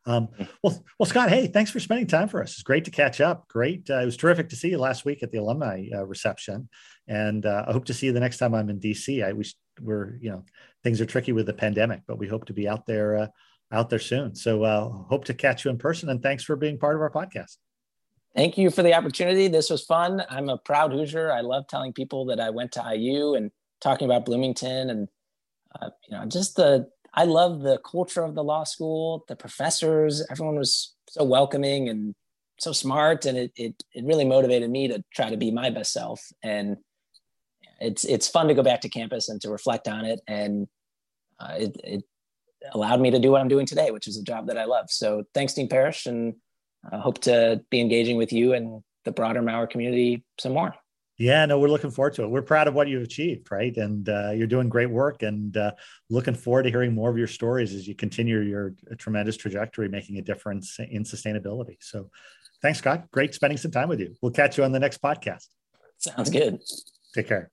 Um, 0.06 0.28
well, 0.62 0.84
well, 0.98 1.06
Scott, 1.06 1.30
hey, 1.30 1.46
thanks 1.46 1.70
for 1.70 1.80
spending 1.80 2.06
time 2.06 2.28
for 2.28 2.42
us. 2.42 2.52
It's 2.52 2.62
great 2.62 2.84
to 2.86 2.90
catch 2.90 3.20
up. 3.20 3.48
Great. 3.48 3.88
Uh, 3.88 4.00
it 4.00 4.04
was 4.04 4.16
terrific 4.16 4.48
to 4.50 4.56
see 4.56 4.70
you 4.70 4.78
last 4.78 5.04
week 5.04 5.22
at 5.22 5.30
the 5.30 5.38
alumni 5.38 5.86
uh, 5.94 6.04
reception. 6.04 6.68
And 7.06 7.46
uh, 7.46 7.64
I 7.66 7.72
hope 7.72 7.86
to 7.86 7.94
see 7.94 8.06
you 8.06 8.12
the 8.12 8.20
next 8.20 8.38
time 8.38 8.54
I'm 8.54 8.68
in 8.70 8.80
DC. 8.80 9.24
I 9.24 9.32
wish 9.32 9.54
we're, 9.80 10.16
you 10.20 10.30
know, 10.30 10.44
things 10.82 11.00
are 11.00 11.06
tricky 11.06 11.32
with 11.32 11.46
the 11.46 11.54
pandemic, 11.54 12.02
but 12.06 12.18
we 12.18 12.28
hope 12.28 12.46
to 12.46 12.52
be 12.52 12.68
out 12.68 12.86
there, 12.86 13.16
uh, 13.16 13.26
out 13.74 13.90
there 13.90 13.98
soon. 13.98 14.34
So 14.34 14.62
uh, 14.62 14.88
hope 14.88 15.24
to 15.26 15.34
catch 15.34 15.64
you 15.64 15.70
in 15.70 15.78
person. 15.78 16.08
And 16.08 16.22
thanks 16.22 16.44
for 16.44 16.56
being 16.56 16.78
part 16.78 16.94
of 16.94 17.02
our 17.02 17.10
podcast. 17.10 17.56
Thank 18.34 18.58
you 18.58 18.70
for 18.70 18.82
the 18.82 18.94
opportunity. 18.94 19.48
This 19.48 19.70
was 19.70 19.84
fun. 19.84 20.22
I'm 20.28 20.48
a 20.48 20.58
proud 20.58 20.92
Hoosier. 20.92 21.30
I 21.30 21.40
love 21.40 21.66
telling 21.68 21.92
people 21.92 22.26
that 22.26 22.40
I 22.40 22.50
went 22.50 22.72
to 22.72 22.94
IU 22.94 23.34
and 23.34 23.50
talking 23.80 24.06
about 24.06 24.24
Bloomington 24.24 24.90
and, 24.90 25.08
uh, 25.80 25.90
you 26.08 26.16
know, 26.16 26.24
just 26.26 26.56
the 26.56 26.88
I 27.16 27.24
love 27.24 27.60
the 27.60 27.78
culture 27.78 28.24
of 28.24 28.34
the 28.34 28.42
law 28.42 28.64
school, 28.64 29.24
the 29.28 29.36
professors, 29.36 30.26
everyone 30.30 30.56
was 30.56 30.94
so 31.08 31.22
welcoming 31.22 31.88
and 31.88 32.14
so 32.58 32.72
smart. 32.72 33.24
And 33.24 33.38
it, 33.38 33.52
it, 33.54 33.84
it 33.92 34.04
really 34.04 34.24
motivated 34.24 34.68
me 34.68 34.88
to 34.88 35.02
try 35.14 35.30
to 35.30 35.36
be 35.36 35.52
my 35.52 35.70
best 35.70 35.92
self. 35.92 36.20
And 36.42 36.78
it's, 37.80 38.04
it's 38.04 38.26
fun 38.26 38.48
to 38.48 38.54
go 38.54 38.64
back 38.64 38.80
to 38.80 38.88
campus 38.88 39.28
and 39.28 39.40
to 39.42 39.50
reflect 39.50 39.86
on 39.86 40.04
it. 40.04 40.20
And 40.26 40.66
uh, 41.38 41.54
it, 41.56 41.76
it 41.84 42.04
allowed 42.72 43.00
me 43.00 43.10
to 43.10 43.18
do 43.18 43.30
what 43.30 43.40
I'm 43.40 43.48
doing 43.48 43.66
today, 43.66 43.90
which 43.90 44.08
is 44.08 44.18
a 44.18 44.22
job 44.22 44.46
that 44.48 44.58
I 44.58 44.64
love. 44.64 44.90
So 44.90 45.24
thanks, 45.34 45.54
Dean 45.54 45.68
Parrish, 45.68 46.06
and 46.06 46.34
I 46.90 46.98
hope 46.98 47.20
to 47.22 47.62
be 47.70 47.80
engaging 47.80 48.16
with 48.16 48.32
you 48.32 48.52
and 48.52 48.82
the 49.04 49.12
broader 49.12 49.42
Maurer 49.42 49.66
community 49.66 50.24
some 50.38 50.52
more. 50.52 50.74
Yeah, 51.16 51.46
no, 51.46 51.60
we're 51.60 51.68
looking 51.68 51.92
forward 51.92 52.14
to 52.14 52.24
it. 52.24 52.30
We're 52.30 52.42
proud 52.42 52.66
of 52.66 52.74
what 52.74 52.88
you've 52.88 53.04
achieved, 53.04 53.52
right? 53.52 53.76
And 53.76 54.08
uh, 54.08 54.32
you're 54.32 54.48
doing 54.48 54.68
great 54.68 54.90
work, 54.90 55.22
and 55.22 55.56
uh, 55.56 55.72
looking 56.10 56.34
forward 56.34 56.64
to 56.64 56.70
hearing 56.70 56.92
more 56.92 57.08
of 57.08 57.16
your 57.16 57.28
stories 57.28 57.72
as 57.72 57.86
you 57.86 57.94
continue 57.94 58.40
your 58.40 58.74
tremendous 58.98 59.36
trajectory, 59.36 59.88
making 59.88 60.18
a 60.18 60.22
difference 60.22 60.76
in 60.80 61.04
sustainability. 61.04 61.76
So, 61.80 62.10
thanks, 62.62 62.80
Scott. 62.80 63.08
Great 63.12 63.32
spending 63.32 63.58
some 63.58 63.70
time 63.70 63.88
with 63.88 64.00
you. 64.00 64.16
We'll 64.22 64.32
catch 64.32 64.58
you 64.58 64.64
on 64.64 64.72
the 64.72 64.80
next 64.80 65.00
podcast. 65.00 65.46
Sounds 65.98 66.30
good. 66.30 66.58
Take 67.14 67.28
care. 67.28 67.48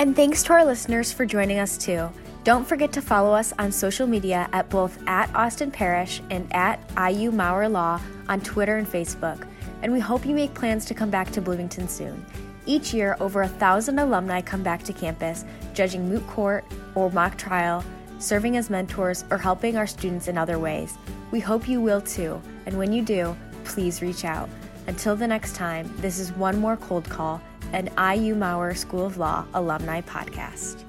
And 0.00 0.14
thanks 0.14 0.44
to 0.44 0.52
our 0.52 0.64
listeners 0.64 1.12
for 1.12 1.26
joining 1.26 1.58
us 1.58 1.76
too. 1.76 2.08
Don't 2.44 2.64
forget 2.64 2.92
to 2.92 3.02
follow 3.02 3.32
us 3.32 3.52
on 3.58 3.72
social 3.72 4.06
media 4.06 4.48
at 4.52 4.70
both 4.70 4.96
at 5.08 5.34
Austin 5.34 5.72
Parrish 5.72 6.22
and 6.30 6.46
at 6.54 6.78
IU 6.96 7.32
Maurer 7.32 7.68
Law 7.68 8.00
on 8.28 8.40
Twitter 8.40 8.76
and 8.76 8.86
Facebook. 8.86 9.44
And 9.82 9.92
we 9.92 9.98
hope 9.98 10.24
you 10.24 10.36
make 10.36 10.54
plans 10.54 10.84
to 10.84 10.94
come 10.94 11.10
back 11.10 11.32
to 11.32 11.40
Bloomington 11.40 11.88
soon. 11.88 12.24
Each 12.64 12.94
year, 12.94 13.16
over 13.18 13.42
a 13.42 13.48
thousand 13.48 13.98
alumni 13.98 14.40
come 14.40 14.62
back 14.62 14.84
to 14.84 14.92
campus, 14.92 15.44
judging 15.74 16.08
moot 16.08 16.24
court 16.28 16.64
or 16.94 17.10
mock 17.10 17.36
trial, 17.36 17.84
serving 18.20 18.56
as 18.56 18.70
mentors, 18.70 19.24
or 19.30 19.38
helping 19.38 19.76
our 19.76 19.86
students 19.86 20.28
in 20.28 20.38
other 20.38 20.60
ways. 20.60 20.96
We 21.32 21.40
hope 21.40 21.68
you 21.68 21.80
will 21.80 22.02
too, 22.02 22.40
and 22.66 22.78
when 22.78 22.92
you 22.92 23.02
do, 23.02 23.36
please 23.64 24.00
reach 24.00 24.24
out. 24.24 24.48
Until 24.86 25.16
the 25.16 25.26
next 25.26 25.56
time, 25.56 25.92
this 25.96 26.20
is 26.20 26.32
One 26.32 26.58
More 26.58 26.76
Cold 26.76 27.08
Call, 27.08 27.40
an 27.72 27.90
IU 27.98 28.34
Maurer 28.34 28.74
School 28.74 29.06
of 29.06 29.18
Law 29.18 29.44
alumni 29.54 30.00
podcast. 30.00 30.84